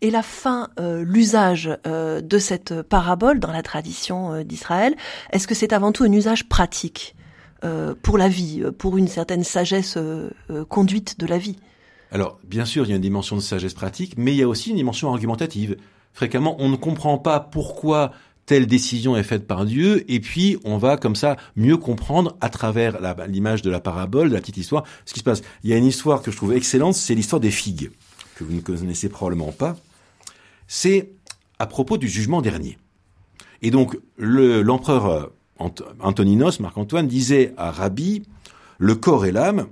Et 0.00 0.10
la 0.10 0.22
fin, 0.22 0.68
euh, 0.78 1.04
l'usage 1.04 1.70
euh, 1.86 2.20
de 2.20 2.38
cette 2.38 2.82
parabole 2.82 3.40
dans 3.40 3.52
la 3.52 3.62
tradition 3.62 4.32
euh, 4.32 4.44
d'Israël, 4.44 4.94
est-ce 5.32 5.46
que 5.46 5.54
c'est 5.54 5.72
avant 5.72 5.92
tout 5.92 6.04
un 6.04 6.12
usage 6.12 6.48
pratique 6.48 7.14
pour 8.04 8.18
la 8.18 8.28
vie, 8.28 8.62
pour 8.78 8.98
une 8.98 9.08
certaine 9.08 9.42
sagesse 9.42 9.98
conduite 10.68 11.18
de 11.18 11.26
la 11.26 11.38
vie? 11.38 11.56
Alors, 12.12 12.38
bien 12.46 12.64
sûr, 12.64 12.84
il 12.84 12.90
y 12.90 12.92
a 12.92 12.94
une 12.94 13.02
dimension 13.02 13.34
de 13.34 13.40
sagesse 13.40 13.74
pratique, 13.74 14.14
mais 14.16 14.32
il 14.32 14.36
y 14.36 14.44
a 14.44 14.48
aussi 14.48 14.70
une 14.70 14.76
dimension 14.76 15.10
argumentative. 15.10 15.76
Fréquemment, 16.12 16.54
on 16.60 16.68
ne 16.68 16.76
comprend 16.76 17.18
pas 17.18 17.40
pourquoi 17.40 18.12
telle 18.46 18.68
décision 18.68 19.16
est 19.16 19.24
faite 19.24 19.48
par 19.48 19.64
Dieu, 19.64 20.04
et 20.08 20.20
puis 20.20 20.56
on 20.62 20.78
va 20.78 20.96
comme 20.96 21.16
ça 21.16 21.36
mieux 21.56 21.76
comprendre 21.76 22.36
à 22.40 22.48
travers 22.48 22.96
l'image 23.26 23.62
de 23.62 23.70
la 23.70 23.80
parabole, 23.80 24.28
de 24.28 24.34
la 24.34 24.40
petite 24.40 24.58
histoire, 24.58 24.84
ce 25.04 25.12
qui 25.12 25.18
se 25.18 25.24
passe. 25.24 25.42
Il 25.64 25.70
y 25.70 25.72
a 25.72 25.76
une 25.76 25.84
histoire 25.84 26.22
que 26.22 26.30
je 26.30 26.36
trouve 26.36 26.52
excellente, 26.52 26.94
c'est 26.94 27.16
l'histoire 27.16 27.40
des 27.40 27.50
figues 27.50 27.90
que 28.38 28.44
vous 28.44 28.52
ne 28.52 28.60
connaissez 28.60 29.08
probablement 29.08 29.50
pas, 29.50 29.76
c'est 30.68 31.10
à 31.58 31.66
propos 31.66 31.98
du 31.98 32.06
jugement 32.06 32.40
dernier. 32.40 32.78
Et 33.62 33.72
donc, 33.72 33.98
l'empereur 34.16 35.06
euh, 35.06 35.26
Antoninos, 36.00 36.60
Marc-Antoine, 36.60 37.08
disait 37.08 37.52
à 37.56 37.72
Rabbi, 37.72 38.22
le 38.78 38.94
corps 38.94 39.26
et 39.26 39.32
l'âme 39.32 39.66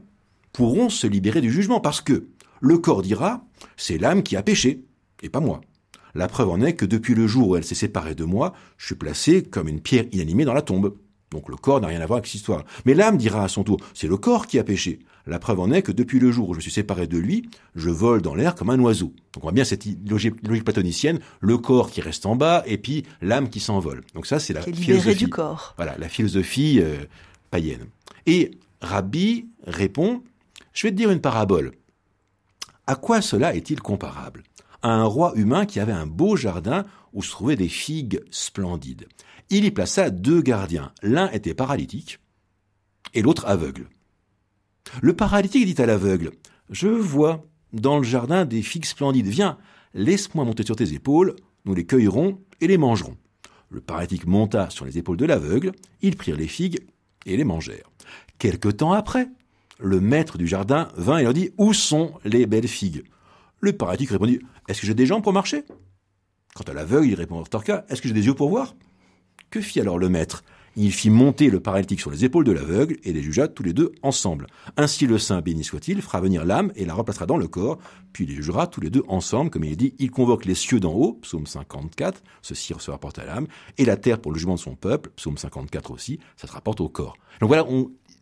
pourront 0.53 0.89
se 0.89 1.07
libérer 1.07 1.41
du 1.41 1.53
jugement 1.53 1.81
parce 1.81 2.01
que 2.01 2.27
le 2.61 2.79
corps 2.79 3.03
dira, 3.03 3.45
c'est 3.77 3.99
l'âme 3.99 4.25
qui 4.25 4.35
a 4.37 4.43
péché, 4.43 4.83
et 5.23 5.29
pas 5.29 5.41
moi. 5.41 5.61
La 6.17 6.27
preuve 6.27 6.49
en 6.49 6.61
est 6.63 6.75
que 6.75 6.87
depuis 6.87 7.15
le 7.15 7.27
jour 7.27 7.51
où 7.51 7.57
elle 7.57 7.65
s'est 7.65 7.75
séparée 7.77 8.15
de 8.15 8.25
moi, 8.25 8.55
je 8.79 8.87
suis 8.87 8.95
placé 8.97 9.45
comme 9.45 9.69
une 9.69 9.81
pierre 9.81 10.07
inanimée 10.11 10.45
dans 10.45 10.55
la 10.55 10.63
tombe. 10.63 10.97
Donc 11.31 11.49
le 11.49 11.57
corps 11.57 11.81
n'a 11.81 11.89
rien 11.89 12.01
à 12.01 12.07
voir 12.07 12.19
avec 12.19 12.27
cette 12.27 12.37
histoire. 12.37 12.65
Mais 12.85 12.95
l'âme 12.95 13.17
dira 13.17 13.43
à 13.43 13.49
son 13.49 13.65
tour, 13.65 13.79
c'est 13.95 14.07
le 14.07 14.17
corps 14.17 14.47
qui 14.47 14.59
a 14.59 14.65
péché. 14.65 15.01
La 15.27 15.41
preuve 15.41 15.59
en 15.59 15.73
est 15.73 15.83
que 15.83 15.91
depuis 15.91 16.21
le 16.21 16.31
jour 16.31 16.49
où 16.49 16.55
je 16.55 16.59
me 16.59 16.63
suis 16.63 16.71
séparé 16.71 17.09
de 17.09 17.19
lui, 17.19 17.49
je 17.75 17.91
vole 17.91 18.23
dans 18.23 18.37
l'air 18.37 18.55
comme 18.55 18.71
un 18.71 18.79
oiseau. 18.79 19.13
Donc 19.33 19.39
on 19.39 19.47
voit 19.47 19.53
bien 19.53 19.65
cette 19.65 19.85
logique, 20.09 20.65
platonicienne, 20.65 21.19
le 21.41 21.59
corps 21.59 21.91
qui 21.91 22.01
reste 22.01 22.27
en 22.27 22.37
bas 22.37 22.63
et 22.67 22.79
puis 22.79 23.05
l'âme 23.23 23.49
qui 23.49 23.59
s'envole. 23.59 24.05
Donc 24.15 24.27
ça 24.27 24.39
c'est 24.39 24.53
la 24.53 24.63
philosophie 24.63 25.17
du 25.17 25.29
corps. 25.29 25.75
Voilà, 25.77 25.99
la 25.99 26.09
philosophie 26.09 26.79
euh, 26.81 27.05
païenne. 27.51 27.87
Et 28.27 28.53
Rabbi 28.81 29.49
répond, 29.67 30.23
je 30.73 30.87
vais 30.87 30.93
te 30.93 30.97
dire 30.97 31.11
une 31.11 31.21
parabole. 31.21 31.73
À 32.87 32.95
quoi 32.95 33.21
cela 33.21 33.57
est-il 33.57 33.81
comparable? 33.81 34.45
À 34.83 34.91
un 34.91 35.05
roi 35.05 35.33
humain 35.35 35.67
qui 35.67 35.81
avait 35.81 35.91
un 35.91 36.07
beau 36.07 36.37
jardin 36.37 36.85
où 37.13 37.23
se 37.23 37.31
trouvaient 37.31 37.57
des 37.57 37.69
figues 37.69 38.21
splendides. 38.31 39.09
Il 39.49 39.65
y 39.65 39.71
plaça 39.71 40.11
deux 40.11 40.43
gardiens. 40.43 40.93
L'un 41.03 41.31
était 41.31 41.55
paralytique 41.55 42.19
et 43.15 43.23
l'autre 43.23 43.47
aveugle. 43.47 43.89
Le 45.01 45.15
paralytique 45.15 45.67
dit 45.67 45.81
à 45.81 45.87
l'aveugle, 45.87 46.33
Je 46.71 46.89
vois 46.89 47.47
dans 47.73 47.99
le 47.99 48.05
jardin 48.05 48.45
des 48.45 48.63
figues 48.63 48.87
splendides. 48.87 49.29
Viens, 49.29 49.57
laisse-moi 49.95 50.45
monter 50.45 50.65
sur 50.65 50.75
tes 50.75 50.95
épaules, 50.95 51.37
nous 51.65 51.75
les 51.75 51.87
cueillerons 51.87 52.41
et 52.61 52.67
les 52.67 52.77
mangerons. 52.77 53.17
Le 53.71 53.81
paralytique 53.81 54.27
monta 54.27 54.71
sur 54.71 54.85
les 54.85 54.99
épaules 54.99 55.17
de 55.17 55.25
l'aveugle, 55.25 55.73
ils 56.03 56.17
prirent 56.17 56.37
les 56.37 56.49
figues 56.49 56.85
et 57.25 57.37
les 57.37 57.45
mangèrent. 57.45 57.91
Quelque 58.39 58.69
temps 58.69 58.93
après, 58.93 59.29
le 59.79 60.01
maître 60.01 60.39
du 60.39 60.47
jardin 60.47 60.89
vint 60.97 61.19
et 61.19 61.23
leur 61.23 61.35
dit 61.35 61.51
Où 61.57 61.73
sont 61.73 62.15
les 62.25 62.47
belles 62.47 62.69
figues? 62.69 63.05
Le 63.61 63.73
paralytique 63.73 64.11
répondit 64.11 64.41
Est-ce 64.69 64.81
que 64.81 64.87
j'ai 64.87 64.95
des 64.95 65.07
jambes 65.07 65.23
pour 65.23 65.33
marcher? 65.33 65.65
Quant 66.55 66.65
à 66.65 66.73
l'aveugle, 66.73 67.09
il 67.09 67.15
répond 67.15 67.43
Torca 67.45 67.85
Est-ce 67.89 68.03
que 68.03 68.09
j'ai 68.09 68.15
des 68.15 68.27
yeux 68.27 68.35
pour 68.35 68.49
voir? 68.49 68.75
Que 69.51 69.61
fit 69.61 69.81
alors 69.81 69.99
le 69.99 70.09
maître? 70.09 70.43
Il 70.79 70.93
fit 70.93 71.09
monter 71.09 71.49
le 71.49 71.61
paralytique 71.61 72.01
sur 72.01 72.11
les 72.11 72.27
épaules 72.27 72.45
de 72.45 72.53
l'aveugle 72.53 72.99
et 73.03 73.15
les 73.15 73.23
jugea 73.23 73.49
tous 73.49 73.63
les 73.63 73.73
deux 73.73 73.93
ensemble. 74.03 74.47
Ainsi 74.77 75.07
le 75.07 75.19
saint, 75.19 75.41
béni 75.41 75.65
soit-il, 75.65 76.03
fera 76.03 76.21
venir 76.21 76.45
l'âme 76.45 76.71
et 76.77 76.85
la 76.85 76.93
replacera 76.93 77.25
dans 77.25 77.39
le 77.39 77.49
corps, 77.49 77.79
puis 78.13 78.27
les 78.27 78.35
jugera 78.35 78.67
tous 78.67 78.83
les 78.83 78.91
deux 78.91 79.03
ensemble, 79.09 79.49
comme 79.49 79.65
il 79.65 79.73
est 79.73 79.77
dit, 79.77 79.95
il 79.99 80.11
convoque 80.11 80.45
les 80.45 80.55
cieux 80.55 80.79
d'en 80.79 80.93
haut, 80.93 81.15
psaume 81.23 81.47
54, 81.47 82.23
ceci 82.43 82.75
se 82.79 82.91
rapporte 82.91 83.19
à 83.19 83.25
l'âme, 83.25 83.47
et 83.79 83.87
la 83.87 83.97
terre 83.97 84.21
pour 84.21 84.33
le 84.33 84.39
jugement 84.39 84.57
de 84.57 84.61
son 84.61 84.75
peuple, 84.75 85.11
psaume 85.17 85.39
54 85.39 85.93
aussi, 85.93 86.19
ça 86.37 86.47
se 86.47 86.53
rapporte 86.53 86.83
au 86.83 86.91
corps. 86.91 87.17
Donc 87.41 87.49
voilà, 87.49 87.65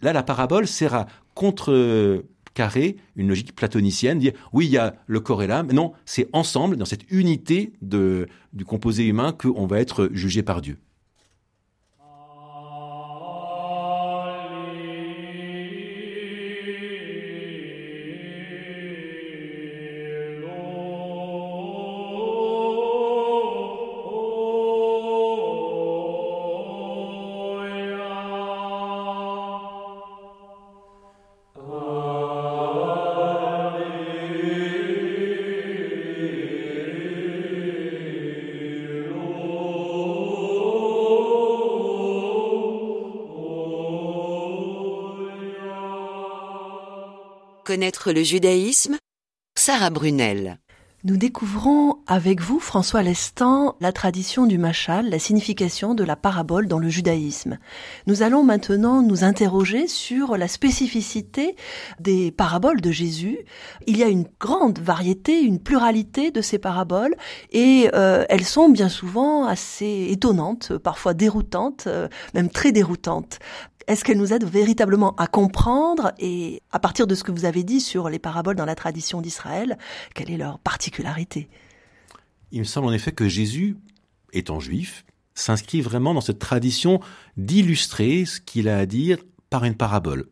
là 0.02 0.12
la 0.12 0.22
parabole 0.22 0.68
sert 0.68 0.94
à 0.94 1.06
contrecarrer 1.34 2.98
une 3.16 3.26
logique 3.26 3.56
platonicienne, 3.56 4.20
dire 4.20 4.32
oui, 4.52 4.66
il 4.66 4.70
y 4.70 4.78
a 4.78 4.94
le 5.08 5.18
corps 5.18 5.42
et 5.42 5.48
l'âme, 5.48 5.72
non, 5.72 5.92
c'est 6.04 6.28
ensemble, 6.32 6.76
dans 6.76 6.84
cette 6.84 7.10
unité 7.10 7.72
du 7.82 8.64
composé 8.64 9.06
humain, 9.06 9.32
qu'on 9.32 9.66
va 9.66 9.80
être 9.80 10.08
jugé 10.12 10.44
par 10.44 10.60
Dieu. 10.62 10.78
Connaître 47.64 48.12
le 48.12 48.22
judaïsme? 48.22 48.98
Sarah 49.56 49.88
Brunel. 49.88 50.58
Nous 51.06 51.18
découvrons 51.18 51.98
avec 52.06 52.40
vous, 52.40 52.60
François 52.60 53.02
Lestan, 53.02 53.76
la 53.80 53.92
tradition 53.92 54.46
du 54.46 54.56
machal, 54.56 55.10
la 55.10 55.18
signification 55.18 55.94
de 55.94 56.02
la 56.02 56.16
parabole 56.16 56.66
dans 56.66 56.78
le 56.78 56.88
judaïsme. 56.88 57.58
Nous 58.06 58.22
allons 58.22 58.42
maintenant 58.42 59.02
nous 59.02 59.22
interroger 59.22 59.86
sur 59.86 60.38
la 60.38 60.48
spécificité 60.48 61.56
des 62.00 62.30
paraboles 62.32 62.80
de 62.80 62.90
Jésus. 62.90 63.38
Il 63.86 63.98
y 63.98 64.02
a 64.02 64.08
une 64.08 64.26
grande 64.40 64.78
variété, 64.78 65.40
une 65.42 65.58
pluralité 65.58 66.30
de 66.30 66.40
ces 66.40 66.58
paraboles 66.58 67.14
et 67.50 67.90
euh, 67.92 68.24
elles 68.30 68.44
sont 68.44 68.70
bien 68.70 68.88
souvent 68.88 69.44
assez 69.44 70.08
étonnantes, 70.10 70.76
parfois 70.78 71.12
déroutantes, 71.12 71.84
euh, 71.86 72.08
même 72.32 72.48
très 72.48 72.72
déroutantes. 72.72 73.40
Est-ce 73.86 74.04
qu'elle 74.04 74.18
nous 74.18 74.32
aide 74.32 74.44
véritablement 74.44 75.14
à 75.16 75.26
comprendre 75.26 76.12
et 76.18 76.62
à 76.72 76.78
partir 76.78 77.06
de 77.06 77.14
ce 77.14 77.22
que 77.22 77.32
vous 77.32 77.44
avez 77.44 77.64
dit 77.64 77.80
sur 77.80 78.08
les 78.08 78.18
paraboles 78.18 78.56
dans 78.56 78.64
la 78.64 78.74
tradition 78.74 79.20
d'Israël, 79.20 79.76
quelle 80.14 80.30
est 80.30 80.36
leur 80.36 80.58
particularité? 80.58 81.48
Il 82.50 82.60
me 82.60 82.64
semble 82.64 82.86
en 82.86 82.92
effet 82.92 83.12
que 83.12 83.28
Jésus, 83.28 83.76
étant 84.32 84.60
juif, 84.60 85.04
s'inscrit 85.34 85.80
vraiment 85.80 86.14
dans 86.14 86.20
cette 86.20 86.38
tradition 86.38 87.00
d'illustrer 87.36 88.24
ce 88.24 88.40
qu'il 88.40 88.68
a 88.68 88.78
à 88.78 88.86
dire 88.86 89.18
par 89.50 89.64
une 89.64 89.74
parabole. 89.74 90.28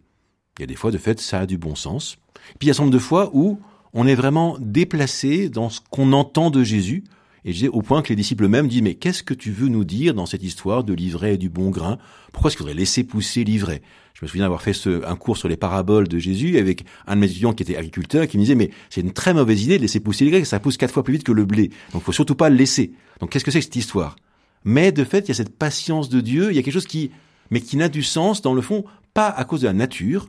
Il 0.58 0.62
y 0.62 0.64
a 0.64 0.66
des 0.66 0.76
fois, 0.76 0.90
de 0.90 0.98
fait, 0.98 1.20
ça 1.20 1.40
a 1.40 1.46
du 1.46 1.58
bon 1.58 1.74
sens. 1.74 2.16
Puis 2.58 2.68
il 2.68 2.68
y 2.68 2.70
a 2.70 2.74
un 2.74 2.84
nombre 2.84 2.92
de 2.92 2.98
fois 2.98 3.30
où 3.34 3.60
on 3.92 4.06
est 4.06 4.14
vraiment 4.14 4.56
déplacé 4.60 5.48
dans 5.48 5.68
ce 5.68 5.80
qu'on 5.90 6.12
entend 6.12 6.50
de 6.50 6.62
Jésus, 6.62 7.04
et 7.44 7.52
je 7.52 7.66
au 7.66 7.82
point 7.82 8.02
que 8.02 8.10
les 8.10 8.16
disciples 8.16 8.44
eux-mêmes 8.44 8.68
disent, 8.68 8.82
mais 8.82 8.94
qu'est-ce 8.94 9.22
que 9.22 9.34
tu 9.34 9.50
veux 9.50 9.68
nous 9.68 9.84
dire 9.84 10.14
dans 10.14 10.26
cette 10.26 10.42
histoire 10.42 10.84
de 10.84 10.92
l'ivraie 10.92 11.34
et 11.34 11.38
du 11.38 11.48
bon 11.48 11.70
grain? 11.70 11.98
Pourquoi 12.32 12.48
est-ce 12.48 12.56
qu'il 12.56 12.64
faudrait 12.64 12.78
laisser 12.78 13.02
pousser 13.02 13.42
l'ivraie 13.42 13.82
Je 14.14 14.24
me 14.24 14.28
souviens 14.28 14.44
d'avoir 14.44 14.62
fait 14.62 14.72
ce, 14.72 15.04
un 15.06 15.16
cours 15.16 15.36
sur 15.36 15.48
les 15.48 15.56
paraboles 15.56 16.06
de 16.06 16.18
Jésus 16.18 16.58
avec 16.58 16.84
un 17.06 17.16
de 17.16 17.20
mes 17.20 17.26
étudiants 17.30 17.52
qui 17.52 17.64
était 17.64 17.76
agriculteur 17.76 18.28
qui 18.28 18.38
me 18.38 18.42
disait, 18.42 18.54
mais 18.54 18.70
c'est 18.90 19.00
une 19.00 19.12
très 19.12 19.34
mauvaise 19.34 19.64
idée 19.64 19.76
de 19.76 19.82
laisser 19.82 20.00
pousser 20.00 20.24
l'ivraie, 20.24 20.44
ça 20.44 20.60
pousse 20.60 20.76
quatre 20.76 20.94
fois 20.94 21.02
plus 21.02 21.14
vite 21.14 21.24
que 21.24 21.32
le 21.32 21.44
blé. 21.44 21.70
Donc 21.92 22.02
faut 22.02 22.12
surtout 22.12 22.36
pas 22.36 22.48
le 22.48 22.56
laisser. 22.56 22.92
Donc 23.20 23.30
qu'est-ce 23.30 23.44
que 23.44 23.50
c'est 23.50 23.58
que 23.58 23.64
cette 23.64 23.76
histoire? 23.76 24.16
Mais 24.64 24.92
de 24.92 25.02
fait, 25.02 25.20
il 25.20 25.28
y 25.28 25.32
a 25.32 25.34
cette 25.34 25.56
patience 25.56 26.08
de 26.08 26.20
Dieu, 26.20 26.50
il 26.50 26.56
y 26.56 26.58
a 26.60 26.62
quelque 26.62 26.74
chose 26.74 26.86
qui, 26.86 27.10
mais 27.50 27.60
qui 27.60 27.76
n'a 27.76 27.88
du 27.88 28.04
sens 28.04 28.40
dans 28.40 28.54
le 28.54 28.62
fond, 28.62 28.84
pas 29.14 29.28
à 29.28 29.44
cause 29.44 29.62
de 29.62 29.66
la 29.66 29.72
nature, 29.72 30.28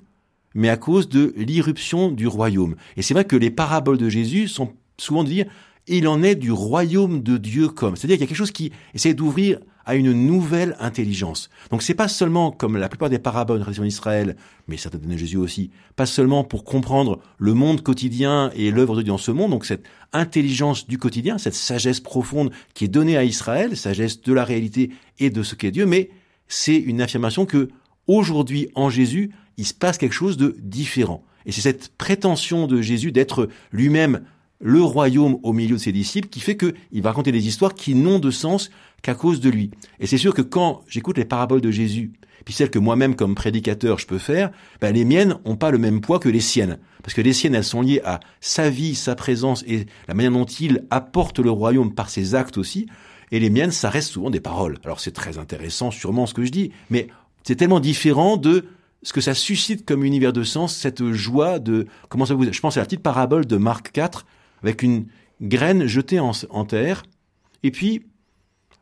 mais 0.55 0.69
à 0.69 0.77
cause 0.77 1.09
de 1.09 1.33
l'irruption 1.37 2.11
du 2.11 2.27
royaume. 2.27 2.75
Et 2.97 3.01
c'est 3.01 3.13
vrai 3.13 3.25
que 3.25 3.35
les 3.35 3.51
paraboles 3.51 3.97
de 3.97 4.09
Jésus 4.09 4.47
sont 4.47 4.73
souvent 4.97 5.23
de 5.23 5.29
dire, 5.29 5.45
il 5.87 6.07
en 6.07 6.23
est 6.23 6.35
du 6.35 6.51
royaume 6.51 7.21
de 7.21 7.37
Dieu 7.37 7.69
comme. 7.69 7.95
C'est-à-dire 7.95 8.17
qu'il 8.17 8.23
y 8.23 8.25
a 8.25 8.27
quelque 8.27 8.37
chose 8.37 8.51
qui 8.51 8.71
essaie 8.93 9.13
d'ouvrir 9.13 9.59
à 9.85 9.95
une 9.95 10.13
nouvelle 10.13 10.75
intelligence. 10.79 11.49
Donc 11.69 11.81
c'est 11.83 11.93
pas 11.93 12.07
seulement 12.07 12.51
comme 12.51 12.77
la 12.77 12.87
plupart 12.87 13.09
des 13.09 13.19
paraboles 13.19 13.57
de 13.57 13.63
tradition 13.63 13.83
d'Israël, 13.83 14.37
mais 14.67 14.77
certaines 14.77 15.01
de 15.01 15.17
Jésus 15.17 15.37
aussi, 15.37 15.71
pas 15.95 16.05
seulement 16.05 16.43
pour 16.43 16.63
comprendre 16.63 17.19
le 17.37 17.53
monde 17.53 17.81
quotidien 17.81 18.49
et 18.55 18.71
l'œuvre 18.71 18.95
de 18.95 19.01
Dieu 19.01 19.11
dans 19.11 19.17
ce 19.17 19.31
monde, 19.31 19.51
donc 19.51 19.65
cette 19.65 19.83
intelligence 20.13 20.87
du 20.87 20.97
quotidien, 20.97 21.37
cette 21.37 21.53
sagesse 21.53 21.99
profonde 21.99 22.51
qui 22.73 22.85
est 22.85 22.89
donnée 22.89 23.17
à 23.17 23.25
Israël, 23.25 23.75
sagesse 23.75 24.21
de 24.21 24.33
la 24.33 24.45
réalité 24.45 24.91
et 25.19 25.29
de 25.29 25.43
ce 25.43 25.55
qu'est 25.55 25.71
Dieu, 25.71 25.85
mais 25.85 26.09
c'est 26.47 26.77
une 26.77 27.01
affirmation 27.01 27.45
que 27.45 27.69
aujourd'hui 28.07 28.69
en 28.75 28.89
Jésus, 28.89 29.31
il 29.57 29.65
se 29.65 29.73
passe 29.73 29.97
quelque 29.97 30.13
chose 30.13 30.37
de 30.37 30.55
différent. 30.59 31.23
Et 31.45 31.51
c'est 31.51 31.61
cette 31.61 31.89
prétention 31.97 32.67
de 32.67 32.81
Jésus 32.81 33.11
d'être 33.11 33.49
lui-même 33.71 34.21
le 34.63 34.81
royaume 34.81 35.37
au 35.43 35.51
milieu 35.51 35.75
de 35.75 35.81
ses 35.81 35.91
disciples 35.91 36.29
qui 36.29 36.39
fait 36.39 36.55
qu'il 36.55 37.01
va 37.01 37.09
raconter 37.09 37.33
des 37.33 37.47
histoires 37.47 37.75
qui 37.75 37.95
n'ont 37.95 38.19
de 38.19 38.31
sens 38.31 38.71
qu'à 39.01 39.13
cause 39.13 39.41
de 39.41 39.49
lui. 39.49 39.69
Et 39.99 40.07
c'est 40.07 40.17
sûr 40.17 40.33
que 40.33 40.41
quand 40.41 40.81
j'écoute 40.87 41.17
les 41.17 41.25
paraboles 41.25 41.59
de 41.59 41.69
Jésus, 41.69 42.13
puis 42.45 42.53
celles 42.53 42.69
que 42.69 42.79
moi-même 42.79 43.15
comme 43.15 43.35
prédicateur 43.35 43.99
je 43.99 44.07
peux 44.07 44.17
faire, 44.17 44.51
ben 44.79 44.93
les 44.93 45.03
miennes 45.03 45.37
n'ont 45.45 45.57
pas 45.57 45.69
le 45.69 45.77
même 45.77 45.99
poids 45.99 46.17
que 46.17 46.29
les 46.29 46.39
siennes. 46.39 46.79
Parce 47.03 47.13
que 47.13 47.21
les 47.21 47.33
siennes, 47.33 47.55
elles 47.55 47.65
sont 47.65 47.81
liées 47.81 48.01
à 48.05 48.21
sa 48.39 48.69
vie, 48.69 48.95
sa 48.95 49.15
présence 49.15 49.65
et 49.67 49.85
la 50.07 50.13
manière 50.13 50.31
dont 50.31 50.45
il 50.45 50.85
apporte 50.89 51.39
le 51.39 51.51
royaume 51.51 51.93
par 51.93 52.09
ses 52.09 52.33
actes 52.33 52.57
aussi. 52.57 52.87
Et 53.31 53.39
les 53.41 53.49
miennes, 53.49 53.71
ça 53.71 53.89
reste 53.89 54.11
souvent 54.11 54.29
des 54.29 54.39
paroles. 54.39 54.77
Alors 54.85 55.01
c'est 55.01 55.11
très 55.11 55.37
intéressant 55.37 55.91
sûrement 55.91 56.25
ce 56.25 56.33
que 56.33 56.45
je 56.45 56.51
dis, 56.51 56.71
mais 56.89 57.07
c'est 57.43 57.57
tellement 57.57 57.81
différent 57.81 58.37
de 58.37 58.63
ce 59.01 59.11
que 59.11 59.19
ça 59.19 59.33
suscite 59.33 59.85
comme 59.85 60.05
univers 60.05 60.31
de 60.31 60.43
sens, 60.43 60.73
cette 60.73 61.11
joie 61.11 61.59
de 61.59 61.85
comment 62.07 62.25
ça 62.25 62.33
vous. 62.33 62.49
Je 62.49 62.59
pense 62.61 62.77
à 62.77 62.79
la 62.79 62.85
petite 62.85 63.03
parabole 63.03 63.45
de 63.45 63.57
Marc 63.57 63.91
4 63.91 64.25
avec 64.63 64.83
une 64.83 65.05
graine 65.41 65.85
jetée 65.87 66.19
en, 66.19 66.65
terre, 66.65 67.03
et 67.63 67.71
puis 67.71 68.05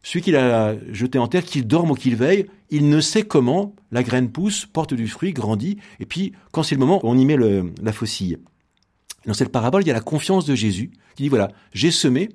celui 0.03 0.21
qui 0.21 0.31
l'a 0.31 0.75
jetée 0.91 1.19
en 1.19 1.27
terre, 1.27 1.43
qu'il 1.43 1.67
dorme 1.67 1.91
ou 1.91 1.95
qu'il 1.95 2.15
veille, 2.15 2.47
il 2.69 2.89
ne 2.89 3.01
sait 3.01 3.23
comment 3.23 3.75
la 3.91 4.03
graine 4.03 4.31
pousse, 4.31 4.65
porte 4.65 4.93
du 4.93 5.07
fruit, 5.07 5.33
grandit, 5.33 5.77
et 5.99 6.05
puis 6.05 6.33
quand 6.51 6.63
c'est 6.63 6.75
le 6.75 6.79
moment, 6.79 6.99
on 7.03 7.17
y 7.17 7.25
met 7.25 7.37
la 7.81 7.91
faucille. 7.91 8.37
Dans 9.25 9.33
cette 9.33 9.51
parabole, 9.51 9.83
il 9.83 9.87
y 9.87 9.91
a 9.91 9.95
la 9.95 10.01
confiance 10.01 10.45
de 10.45 10.55
Jésus, 10.55 10.91
qui 11.15 11.23
dit 11.23 11.29
voilà, 11.29 11.51
j'ai 11.73 11.91
semé 11.91 12.29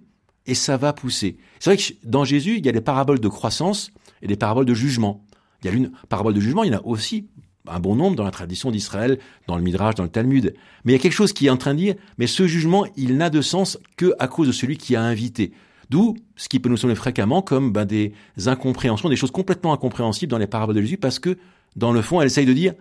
et 0.46 0.54
ça 0.54 0.76
va 0.76 0.92
pousser. 0.92 1.37
C'est 1.59 1.70
vrai 1.70 1.76
que 1.76 1.92
dans 2.04 2.24
Jésus, 2.24 2.56
il 2.59 2.66
y 2.66 2.68
a 2.68 2.72
des 2.72 2.80
paraboles 2.80 3.20
de 3.20 3.28
croissance 3.28 3.90
et 4.22 4.28
des 4.28 4.37
paraboles 4.37 4.66
de 4.66 4.74
jugement. 4.74 5.24
Il 5.62 5.66
y 5.66 5.70
a 5.70 5.72
une 5.72 5.90
parabole 6.09 6.35
de 6.35 6.40
jugement, 6.40 6.62
il 6.62 6.72
y 6.72 6.74
en 6.74 6.78
a 6.78 6.82
aussi 6.82 7.26
un 7.68 7.81
bon 7.81 7.96
nombre 7.96 8.16
dans 8.16 8.24
la 8.24 8.31
tradition 8.31 8.70
d'Israël, 8.70 9.18
dans 9.46 9.57
le 9.57 9.62
Midrash, 9.62 9.94
dans 9.94 10.02
le 10.02 10.09
Talmud. 10.09 10.55
Mais 10.85 10.92
il 10.92 10.96
y 10.96 10.98
a 10.98 11.02
quelque 11.02 11.12
chose 11.12 11.33
qui 11.33 11.46
est 11.46 11.50
en 11.50 11.57
train 11.57 11.74
de 11.74 11.79
dire, 11.79 11.94
mais 12.18 12.26
ce 12.26 12.46
jugement, 12.46 12.87
il 12.96 13.16
n'a 13.16 13.31
de 13.31 13.40
sens 13.40 13.79
que 13.96 14.14
à 14.18 14.29
cause 14.29 14.46
de 14.46 14.52
celui 14.52 14.76
qui 14.76 14.96
a 14.96 15.02
invité. 15.02 15.52
D'où 15.90 16.16
ce 16.35 16.48
qui 16.48 16.59
peut 16.59 16.68
nous 16.68 16.76
sembler 16.76 16.96
fréquemment 16.96 17.42
comme 17.42 17.72
ben, 17.72 17.85
des 17.85 18.12
incompréhensions, 18.46 19.09
des 19.09 19.16
choses 19.16 19.31
complètement 19.31 19.72
incompréhensibles 19.72 20.31
dans 20.31 20.38
les 20.38 20.46
paraboles 20.46 20.74
de 20.74 20.81
Jésus, 20.81 20.98
parce 20.98 21.18
que 21.18 21.38
dans 21.76 21.92
le 21.92 22.02
fond, 22.02 22.20
elle 22.20 22.26
essaye 22.26 22.46
de 22.46 22.52
dire 22.52 22.74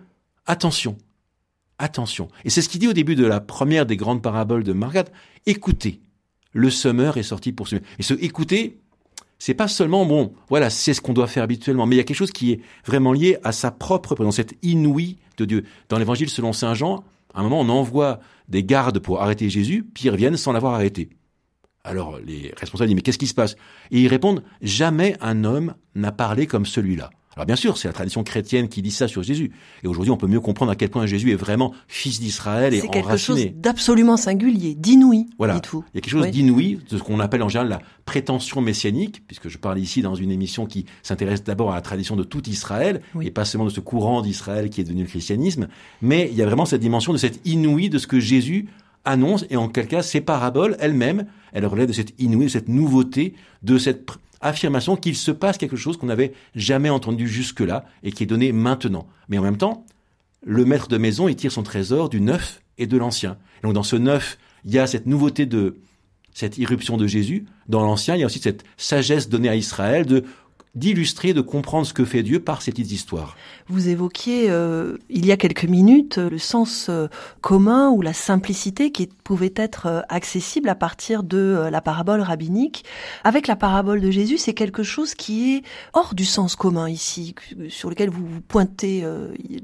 attention, 0.46 0.96
attention. 1.78 2.28
Et 2.44 2.50
c'est 2.50 2.62
ce 2.62 2.68
qu'il 2.68 2.80
dit 2.80 2.88
au 2.88 2.92
début 2.92 3.14
de 3.14 3.26
la 3.26 3.40
première 3.40 3.86
des 3.86 3.96
grandes 3.96 4.22
paraboles 4.22 4.64
de 4.64 4.72
Margat. 4.72 5.04
Écoutez, 5.46 6.00
le 6.52 6.70
semeur 6.70 7.16
est 7.16 7.22
sorti 7.22 7.52
pour 7.52 7.68
semer. 7.68 7.82
Et 7.98 8.02
ce 8.02 8.14
écouter, 8.14 8.80
c'est 9.38 9.54
pas 9.54 9.68
seulement 9.68 10.06
bon, 10.06 10.32
voilà, 10.48 10.70
c'est 10.70 10.94
ce 10.94 11.00
qu'on 11.00 11.12
doit 11.12 11.26
faire 11.26 11.42
habituellement, 11.42 11.86
mais 11.86 11.96
il 11.96 11.98
y 11.98 12.00
a 12.00 12.04
quelque 12.04 12.16
chose 12.16 12.32
qui 12.32 12.52
est 12.52 12.60
vraiment 12.86 13.12
lié 13.12 13.38
à 13.44 13.52
sa 13.52 13.70
propre 13.70 14.14
présence, 14.14 14.36
cette 14.36 14.54
inouïe 14.62 15.18
de 15.36 15.44
Dieu. 15.44 15.64
Dans 15.88 15.98
l'évangile 15.98 16.30
selon 16.30 16.52
Saint 16.52 16.74
Jean, 16.74 17.04
à 17.34 17.40
un 17.40 17.42
moment, 17.42 17.60
on 17.60 17.68
envoie 17.68 18.20
des 18.48 18.64
gardes 18.64 18.98
pour 18.98 19.20
arrêter 19.20 19.50
Jésus, 19.50 19.86
puis 19.94 20.04
ils 20.04 20.10
reviennent 20.10 20.36
sans 20.36 20.52
l'avoir 20.52 20.74
arrêté. 20.74 21.10
Alors 21.84 22.18
les 22.18 22.52
responsables 22.56 22.88
disent, 22.88 22.96
mais 22.96 23.02
qu'est-ce 23.02 23.18
qui 23.18 23.26
se 23.26 23.34
passe? 23.34 23.56
Et 23.90 24.00
ils 24.00 24.08
répondent, 24.08 24.42
jamais 24.62 25.16
un 25.20 25.44
homme 25.44 25.74
n'a 25.94 26.12
parlé 26.12 26.46
comme 26.46 26.66
celui-là. 26.66 27.10
Alors 27.36 27.44
bien 27.44 27.56
sûr, 27.56 27.76
c'est 27.76 27.86
la 27.86 27.92
tradition 27.92 28.24
chrétienne 28.24 28.68
qui 28.68 28.80
dit 28.80 28.90
ça 28.90 29.08
sur 29.08 29.22
Jésus. 29.22 29.52
Et 29.84 29.88
aujourd'hui, 29.88 30.10
on 30.10 30.16
peut 30.16 30.26
mieux 30.26 30.40
comprendre 30.40 30.72
à 30.72 30.74
quel 30.74 30.88
point 30.88 31.04
Jésus 31.04 31.32
est 31.32 31.36
vraiment 31.36 31.74
fils 31.86 32.18
d'Israël 32.18 32.72
et 32.72 32.80
enraciné. 32.80 32.92
C'est 32.94 33.02
quelque 33.02 33.18
chose 33.18 33.46
d'absolument 33.56 34.16
singulier, 34.16 34.74
d'inouï. 34.74 35.26
Voilà. 35.36 35.60
Il 35.70 35.76
y 35.94 35.98
a 35.98 36.00
quelque 36.00 36.08
chose 36.08 36.30
d'inouï, 36.30 36.80
de 36.88 36.96
ce 36.96 37.02
qu'on 37.02 37.20
appelle 37.20 37.42
en 37.42 37.50
général 37.50 37.68
la 37.68 37.82
prétention 38.06 38.62
messianique, 38.62 39.22
puisque 39.26 39.50
je 39.50 39.58
parle 39.58 39.78
ici 39.78 40.00
dans 40.00 40.14
une 40.14 40.30
émission 40.30 40.64
qui 40.64 40.86
s'intéresse 41.02 41.44
d'abord 41.44 41.72
à 41.72 41.74
la 41.74 41.82
tradition 41.82 42.16
de 42.16 42.24
tout 42.24 42.48
Israël, 42.48 43.02
et 43.20 43.30
pas 43.30 43.44
seulement 43.44 43.66
de 43.66 43.70
ce 43.70 43.80
courant 43.80 44.22
d'Israël 44.22 44.70
qui 44.70 44.80
est 44.80 44.84
devenu 44.84 45.02
le 45.02 45.08
christianisme. 45.08 45.68
Mais 46.00 46.30
il 46.32 46.38
y 46.38 46.42
a 46.42 46.46
vraiment 46.46 46.64
cette 46.64 46.80
dimension 46.80 47.12
de 47.12 47.18
cette 47.18 47.40
inouïe 47.44 47.90
de 47.90 47.98
ce 47.98 48.06
que 48.06 48.18
Jésus 48.18 48.68
annonce, 49.06 49.46
et 49.48 49.56
en 49.56 49.68
quel 49.68 49.86
cas, 49.86 50.02
ces 50.02 50.20
paraboles 50.20 50.76
elles-mêmes, 50.80 51.26
elles 51.52 51.64
relèvent 51.64 51.88
de 51.88 51.94
cette 51.94 52.12
inouïe, 52.20 52.46
de 52.46 52.50
cette 52.50 52.68
nouveauté, 52.68 53.34
de 53.62 53.78
cette 53.78 54.10
affirmation 54.40 54.96
qu'il 54.96 55.16
se 55.16 55.30
passe 55.30 55.56
quelque 55.56 55.76
chose 55.76 55.96
qu'on 55.96 56.06
n'avait 56.06 56.34
jamais 56.54 56.90
entendu 56.90 57.26
jusque-là 57.26 57.86
et 58.02 58.12
qui 58.12 58.24
est 58.24 58.26
donné 58.26 58.52
maintenant. 58.52 59.06
Mais 59.28 59.38
en 59.38 59.42
même 59.42 59.56
temps, 59.56 59.86
le 60.44 60.64
maître 60.64 60.88
de 60.88 60.98
maison, 60.98 61.28
il 61.28 61.36
tire 61.36 61.52
son 61.52 61.62
trésor 61.62 62.08
du 62.08 62.20
neuf 62.20 62.60
et 62.78 62.86
de 62.86 62.98
l'ancien. 62.98 63.38
Donc 63.62 63.72
dans 63.72 63.82
ce 63.82 63.96
neuf, 63.96 64.38
il 64.64 64.72
y 64.72 64.78
a 64.78 64.86
cette 64.86 65.06
nouveauté 65.06 65.46
de 65.46 65.76
cette 66.34 66.58
irruption 66.58 66.98
de 66.98 67.06
Jésus. 67.06 67.46
Dans 67.68 67.82
l'ancien, 67.82 68.14
il 68.14 68.20
y 68.20 68.22
a 68.22 68.26
aussi 68.26 68.40
cette 68.40 68.64
sagesse 68.76 69.28
donnée 69.28 69.48
à 69.48 69.56
Israël 69.56 70.04
de 70.04 70.24
d'illustrer, 70.76 71.32
de 71.32 71.40
comprendre 71.40 71.86
ce 71.86 71.94
que 71.94 72.04
fait 72.04 72.22
Dieu 72.22 72.38
par 72.38 72.62
ces 72.62 72.70
petites 72.70 72.92
histoires. 72.92 73.36
Vous 73.68 73.88
évoquiez 73.88 74.50
euh, 74.50 74.98
il 75.08 75.26
y 75.26 75.32
a 75.32 75.36
quelques 75.36 75.64
minutes 75.64 76.18
le 76.18 76.38
sens 76.38 76.86
euh, 76.88 77.08
commun 77.40 77.90
ou 77.90 78.02
la 78.02 78.12
simplicité 78.12 78.92
qui 78.92 79.08
pouvait 79.24 79.54
être 79.56 79.86
euh, 79.86 80.00
accessible 80.08 80.68
à 80.68 80.74
partir 80.74 81.22
de 81.22 81.68
la 81.70 81.80
parabole 81.80 82.20
rabbinique. 82.20 82.84
Avec 83.24 83.46
la 83.46 83.56
parabole 83.56 84.00
de 84.00 84.10
Jésus, 84.10 84.36
c'est 84.36 84.54
quelque 84.54 84.82
chose 84.82 85.14
qui 85.14 85.54
est 85.54 85.62
hors 85.94 86.14
du 86.14 86.26
sens 86.26 86.54
commun 86.54 86.88
ici, 86.88 87.34
sur 87.70 87.88
lequel 87.88 88.10
vous, 88.10 88.26
pointez 88.46 89.04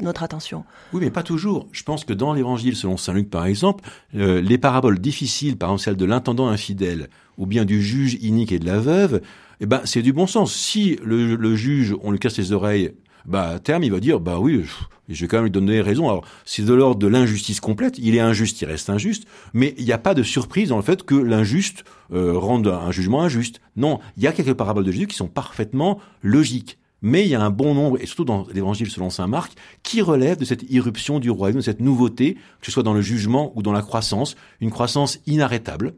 notre 0.00 0.22
attention. 0.22 0.64
Oui, 0.92 1.00
mais 1.00 1.10
pas 1.10 1.22
toujours. 1.22 1.68
Je 1.72 1.82
pense 1.82 2.04
que 2.04 2.12
dans 2.12 2.32
l'Évangile 2.32 2.74
selon 2.74 2.96
Saint 2.96 3.12
Luc, 3.12 3.28
par 3.28 3.44
exemple, 3.44 3.84
les 4.12 4.58
paraboles 4.58 4.98
difficiles, 4.98 5.56
par 5.56 5.68
exemple 5.70 5.82
celle 5.82 5.96
de 5.96 6.04
l'intendant 6.04 6.48
infidèle 6.48 7.08
ou 7.38 7.46
bien 7.46 7.64
du 7.64 7.82
juge 7.82 8.14
inique 8.20 8.52
et 8.52 8.58
de 8.58 8.66
la 8.66 8.78
veuve, 8.78 9.20
eh 9.62 9.66
ben, 9.66 9.80
c'est 9.84 10.02
du 10.02 10.12
bon 10.12 10.26
sens. 10.26 10.52
Si 10.52 10.98
le, 11.04 11.54
juge, 11.54 11.94
on 12.02 12.10
lui 12.10 12.18
casse 12.18 12.36
les 12.36 12.50
oreilles, 12.50 12.94
bah, 13.26 13.50
à 13.50 13.58
terme, 13.60 13.84
il 13.84 13.92
va 13.92 14.00
dire, 14.00 14.18
bah 14.18 14.40
oui, 14.40 14.64
je 15.08 15.20
vais 15.20 15.28
quand 15.28 15.36
même 15.36 15.44
lui 15.44 15.52
donner 15.52 15.80
raison. 15.80 16.08
Alors, 16.08 16.24
c'est 16.44 16.64
de 16.64 16.74
l'ordre 16.74 16.98
de 16.98 17.06
l'injustice 17.06 17.60
complète. 17.60 17.96
Il 17.98 18.16
est 18.16 18.20
injuste, 18.20 18.60
il 18.60 18.64
reste 18.64 18.90
injuste. 18.90 19.24
Mais 19.54 19.76
il 19.78 19.84
n'y 19.84 19.92
a 19.92 19.98
pas 19.98 20.14
de 20.14 20.24
surprise 20.24 20.70
dans 20.70 20.78
le 20.78 20.82
fait 20.82 21.04
que 21.04 21.14
l'injuste 21.14 21.84
euh, 22.12 22.36
rende 22.36 22.66
un 22.66 22.90
jugement 22.90 23.22
injuste. 23.22 23.60
Non, 23.76 24.00
il 24.16 24.24
y 24.24 24.26
a 24.26 24.32
quelques 24.32 24.54
paraboles 24.54 24.84
de 24.84 24.90
Jésus 24.90 25.06
qui 25.06 25.14
sont 25.14 25.28
parfaitement 25.28 26.00
logiques. 26.22 26.78
Mais 27.00 27.22
il 27.22 27.28
y 27.28 27.36
a 27.36 27.40
un 27.40 27.50
bon 27.50 27.74
nombre, 27.74 27.98
et 28.00 28.06
surtout 28.06 28.24
dans 28.24 28.48
l'évangile 28.52 28.90
selon 28.90 29.10
saint 29.10 29.28
Marc, 29.28 29.52
qui 29.84 30.02
relèvent 30.02 30.38
de 30.38 30.44
cette 30.44 30.68
irruption 30.70 31.20
du 31.20 31.30
royaume, 31.30 31.58
de 31.58 31.64
cette 31.64 31.80
nouveauté, 31.80 32.34
que 32.34 32.66
ce 32.66 32.72
soit 32.72 32.82
dans 32.82 32.94
le 32.94 33.00
jugement 33.00 33.52
ou 33.54 33.62
dans 33.62 33.72
la 33.72 33.82
croissance, 33.82 34.34
une 34.60 34.72
croissance 34.72 35.20
inarrêtable, 35.26 35.94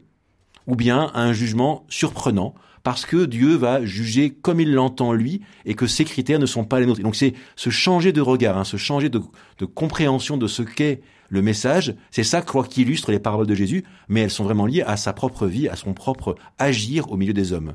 ou 0.67 0.75
bien 0.75 1.09
un 1.15 1.33
jugement 1.33 1.85
surprenant, 1.89 2.53
parce 2.85 3.07
que 3.07 3.25
Dieu 3.25 3.55
va 3.55 3.83
juger 3.83 4.29
comme 4.29 4.59
il 4.59 4.71
l'entend 4.71 5.11
lui 5.11 5.41
et 5.65 5.73
que 5.73 5.87
ses 5.87 6.05
critères 6.05 6.37
ne 6.37 6.45
sont 6.45 6.65
pas 6.65 6.79
les 6.79 6.85
nôtres. 6.85 7.01
donc 7.01 7.15
c'est 7.15 7.33
ce 7.55 7.71
changer 7.71 8.13
de 8.13 8.21
regard, 8.21 8.59
hein, 8.59 8.63
ce 8.63 8.77
changer 8.77 9.09
de, 9.09 9.19
compréhension 9.73 10.37
de 10.37 10.45
ce 10.45 10.61
qu'est 10.61 11.01
le 11.29 11.41
message, 11.41 11.95
c'est 12.11 12.23
ça, 12.23 12.41
je 12.41 12.45
crois, 12.45 12.63
qui 12.63 12.83
illustre 12.83 13.11
les 13.11 13.17
paroles 13.17 13.47
de 13.47 13.55
Jésus, 13.55 13.83
mais 14.07 14.21
elles 14.21 14.29
sont 14.29 14.43
vraiment 14.43 14.67
liées 14.67 14.83
à 14.83 14.97
sa 14.97 15.13
propre 15.13 15.47
vie, 15.47 15.67
à 15.67 15.75
son 15.75 15.95
propre 15.95 16.35
agir 16.59 17.11
au 17.11 17.17
milieu 17.17 17.33
des 17.33 17.51
hommes. 17.51 17.73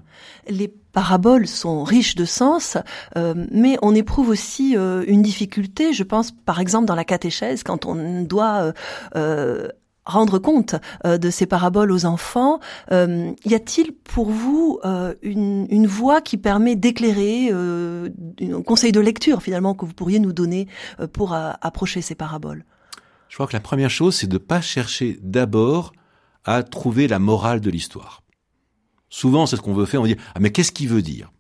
Les 0.49 0.73
paraboles 0.93 1.49
sont 1.49 1.83
riches 1.83 2.15
de 2.15 2.25
sens, 2.25 2.79
euh, 3.17 3.35
mais 3.51 3.77
on 3.83 3.93
éprouve 3.97 4.29
aussi 4.29 4.77
euh, 4.77 5.03
une 5.09 5.23
difficulté, 5.23 5.93
je 5.93 6.05
pense, 6.05 6.31
par 6.31 6.61
exemple, 6.61 6.87
dans 6.87 6.95
la 6.95 7.05
catéchèse, 7.05 7.65
quand 7.65 7.85
on 7.85 8.23
doit 8.23 8.73
euh, 9.17 9.69
rendre 10.05 10.39
compte 10.39 10.75
euh, 11.05 11.19
de 11.19 11.31
ces 11.31 11.47
paraboles 11.47 11.93
aux 11.93 12.07
enfants. 12.07 12.61
Euh, 12.93 13.33
y 13.45 13.55
a-t-il 13.55 13.93
pour 13.93 14.31
vous 14.31 14.81
euh, 14.85 15.15
une, 15.23 15.67
une, 15.71 15.87
voie 15.87 16.21
qui 16.21 16.37
permet 16.37 16.77
d'éclairer 16.77 17.51
un 17.51 18.63
conseil 18.63 18.93
de 18.93 19.01
lecture 19.01 19.43
finalement 19.43 19.75
que 19.75 19.85
vous 19.85 19.95
pourriez 19.95 20.19
nous 20.19 20.33
donner 20.33 20.69
pour 21.13 21.33
approcher 21.35 22.03
ces 22.03 22.15
paraboles? 22.15 22.65
Je 23.29 23.37
crois 23.37 23.47
que 23.47 23.53
la 23.53 23.61
première 23.61 23.91
chose, 23.91 24.17
c'est 24.17 24.27
de 24.27 24.35
ne 24.35 24.39
pas 24.39 24.61
chercher 24.61 25.19
d'abord 25.23 25.93
à 26.45 26.63
trouver 26.63 27.07
la 27.07 27.19
morale 27.19 27.61
de 27.61 27.71
l'histoire. 27.71 28.23
Souvent, 29.09 29.47
c'est 29.47 29.57
ce 29.57 29.61
qu'on 29.61 29.75
veut 29.75 29.87
faire. 29.87 30.03
On 30.03 30.07
dit 30.07 30.17
ah 30.35 30.41
mais 30.41 30.51
qu'est-ce 30.51 30.73
qu'il 30.73 30.89
veut 30.89 31.03
dire? 31.03 31.31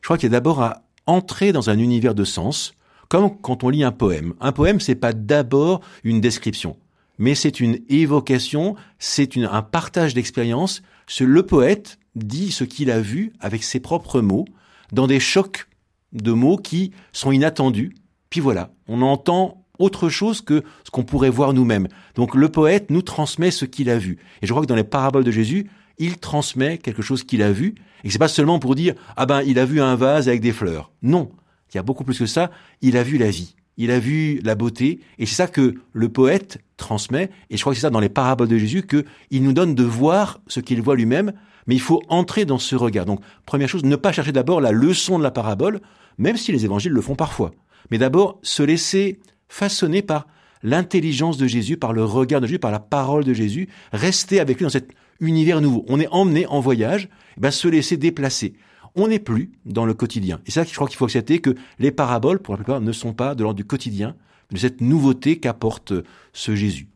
Je 0.00 0.06
crois 0.06 0.16
qu'il 0.16 0.28
y 0.28 0.32
a 0.32 0.36
d'abord 0.36 0.62
à 0.62 0.82
entrer 1.06 1.52
dans 1.52 1.70
un 1.70 1.78
univers 1.78 2.14
de 2.14 2.24
sens, 2.24 2.74
comme 3.08 3.40
quand 3.40 3.64
on 3.64 3.68
lit 3.68 3.84
un 3.84 3.92
poème. 3.92 4.34
Un 4.40 4.52
poème, 4.52 4.80
c'est 4.80 4.94
pas 4.94 5.12
d'abord 5.12 5.80
une 6.04 6.20
description 6.20 6.76
mais 7.20 7.36
c'est 7.36 7.60
une 7.60 7.78
évocation, 7.88 8.74
c'est 8.98 9.36
un 9.36 9.62
partage 9.62 10.14
d'expérience. 10.14 10.82
Le 11.20 11.42
poète 11.44 11.98
dit 12.16 12.50
ce 12.50 12.64
qu'il 12.64 12.90
a 12.90 13.00
vu 13.00 13.32
avec 13.38 13.62
ses 13.62 13.78
propres 13.78 14.20
mots, 14.20 14.46
dans 14.90 15.06
des 15.06 15.20
chocs 15.20 15.68
de 16.12 16.32
mots 16.32 16.56
qui 16.56 16.92
sont 17.12 17.30
inattendus. 17.30 17.94
Puis 18.30 18.40
voilà, 18.40 18.72
on 18.88 19.02
entend 19.02 19.64
autre 19.78 20.08
chose 20.08 20.40
que 20.40 20.62
ce 20.84 20.90
qu'on 20.90 21.04
pourrait 21.04 21.30
voir 21.30 21.52
nous-mêmes. 21.52 21.88
Donc 22.14 22.34
le 22.34 22.48
poète 22.48 22.90
nous 22.90 23.02
transmet 23.02 23.50
ce 23.50 23.66
qu'il 23.66 23.90
a 23.90 23.98
vu. 23.98 24.18
Et 24.40 24.46
je 24.46 24.52
crois 24.52 24.62
que 24.62 24.68
dans 24.68 24.74
les 24.74 24.82
paraboles 24.82 25.24
de 25.24 25.30
Jésus, 25.30 25.70
il 25.98 26.16
transmet 26.16 26.78
quelque 26.78 27.02
chose 27.02 27.22
qu'il 27.22 27.42
a 27.42 27.52
vu. 27.52 27.74
Et 28.02 28.10
c'est 28.10 28.18
pas 28.18 28.28
seulement 28.28 28.58
pour 28.58 28.74
dire, 28.74 28.94
ah 29.16 29.26
ben, 29.26 29.42
il 29.42 29.58
a 29.58 29.66
vu 29.66 29.82
un 29.82 29.94
vase 29.94 30.26
avec 30.26 30.40
des 30.40 30.52
fleurs. 30.52 30.90
Non. 31.02 31.30
Il 31.72 31.76
y 31.76 31.78
a 31.78 31.82
beaucoup 31.82 32.02
plus 32.02 32.18
que 32.18 32.26
ça. 32.26 32.50
Il 32.80 32.96
a 32.96 33.02
vu 33.02 33.18
la 33.18 33.30
vie 33.30 33.54
il 33.80 33.90
a 33.90 33.98
vu 33.98 34.40
la 34.44 34.54
beauté, 34.54 35.00
et 35.18 35.24
c'est 35.24 35.36
ça 35.36 35.46
que 35.46 35.74
le 35.94 36.08
poète 36.10 36.58
transmet, 36.76 37.30
et 37.48 37.56
je 37.56 37.62
crois 37.62 37.72
que 37.72 37.78
c'est 37.78 37.86
ça 37.86 37.90
dans 37.90 37.98
les 37.98 38.10
paraboles 38.10 38.48
de 38.48 38.58
Jésus, 38.58 38.82
qu'il 38.82 39.42
nous 39.42 39.54
donne 39.54 39.74
de 39.74 39.84
voir 39.84 40.42
ce 40.48 40.60
qu'il 40.60 40.82
voit 40.82 40.96
lui-même, 40.96 41.32
mais 41.66 41.76
il 41.76 41.80
faut 41.80 42.02
entrer 42.08 42.44
dans 42.44 42.58
ce 42.58 42.76
regard. 42.76 43.06
Donc, 43.06 43.20
première 43.46 43.70
chose, 43.70 43.82
ne 43.82 43.96
pas 43.96 44.12
chercher 44.12 44.32
d'abord 44.32 44.60
la 44.60 44.70
leçon 44.70 45.18
de 45.18 45.22
la 45.22 45.30
parabole, 45.30 45.80
même 46.18 46.36
si 46.36 46.52
les 46.52 46.66
évangiles 46.66 46.92
le 46.92 47.00
font 47.00 47.14
parfois, 47.14 47.52
mais 47.90 47.96
d'abord 47.96 48.38
se 48.42 48.62
laisser 48.62 49.18
façonner 49.48 50.02
par 50.02 50.26
l'intelligence 50.62 51.38
de 51.38 51.46
Jésus, 51.46 51.78
par 51.78 51.94
le 51.94 52.04
regard 52.04 52.42
de 52.42 52.46
Jésus, 52.46 52.58
par 52.58 52.72
la 52.72 52.80
parole 52.80 53.24
de 53.24 53.32
Jésus, 53.32 53.70
rester 53.92 54.40
avec 54.40 54.58
lui 54.58 54.64
dans 54.64 54.70
cet 54.70 54.90
univers 55.20 55.62
nouveau. 55.62 55.86
On 55.88 55.98
est 55.98 56.08
emmené 56.08 56.44
en 56.46 56.60
voyage, 56.60 57.08
eh 57.38 57.40
ben 57.40 57.50
se 57.50 57.66
laisser 57.66 57.96
déplacer 57.96 58.52
on 58.94 59.08
n'est 59.08 59.18
plus 59.18 59.52
dans 59.64 59.84
le 59.84 59.94
quotidien. 59.94 60.40
Et 60.46 60.50
c'est 60.50 60.60
ça 60.60 60.64
que 60.64 60.70
je 60.70 60.74
crois 60.74 60.88
qu'il 60.88 60.96
faut 60.96 61.04
accepter 61.04 61.40
que 61.40 61.54
les 61.78 61.90
paraboles, 61.90 62.38
pour 62.38 62.54
la 62.54 62.58
plupart, 62.58 62.80
ne 62.80 62.92
sont 62.92 63.12
pas 63.12 63.34
de 63.34 63.42
l'ordre 63.42 63.56
du 63.56 63.64
quotidien, 63.64 64.14
de 64.50 64.58
cette 64.58 64.80
nouveauté 64.80 65.38
qu'apporte 65.38 65.92
ce 66.32 66.54
Jésus. 66.54 66.88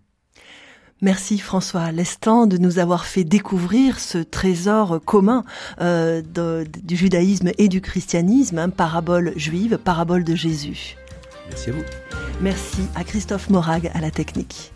Merci 1.01 1.39
François 1.39 1.93
Lestan 1.93 2.47
de 2.47 2.57
nous 2.57 2.79
avoir 2.79 3.05
fait 3.05 3.25
découvrir 3.25 3.99
ce 3.99 4.19
trésor 4.19 5.01
commun 5.05 5.45
euh, 5.81 6.23
du 6.23 6.97
judaïsme 6.97 7.51
et 7.59 7.69
du 7.69 7.81
christianisme, 7.81 8.59
hein, 8.59 8.71
parabole 8.71 9.33
juive, 9.37 9.77
parabole 9.77 10.25
de 10.25 10.35
Jésus. 10.35 10.97
Merci 11.51 11.71
à 11.71 11.73
vous. 11.73 11.83
Merci 12.41 12.83
à 12.95 13.05
Christophe 13.05 13.51
Morag 13.51 13.91
à 13.93 14.01
la 14.01 14.11
technique. 14.11 14.73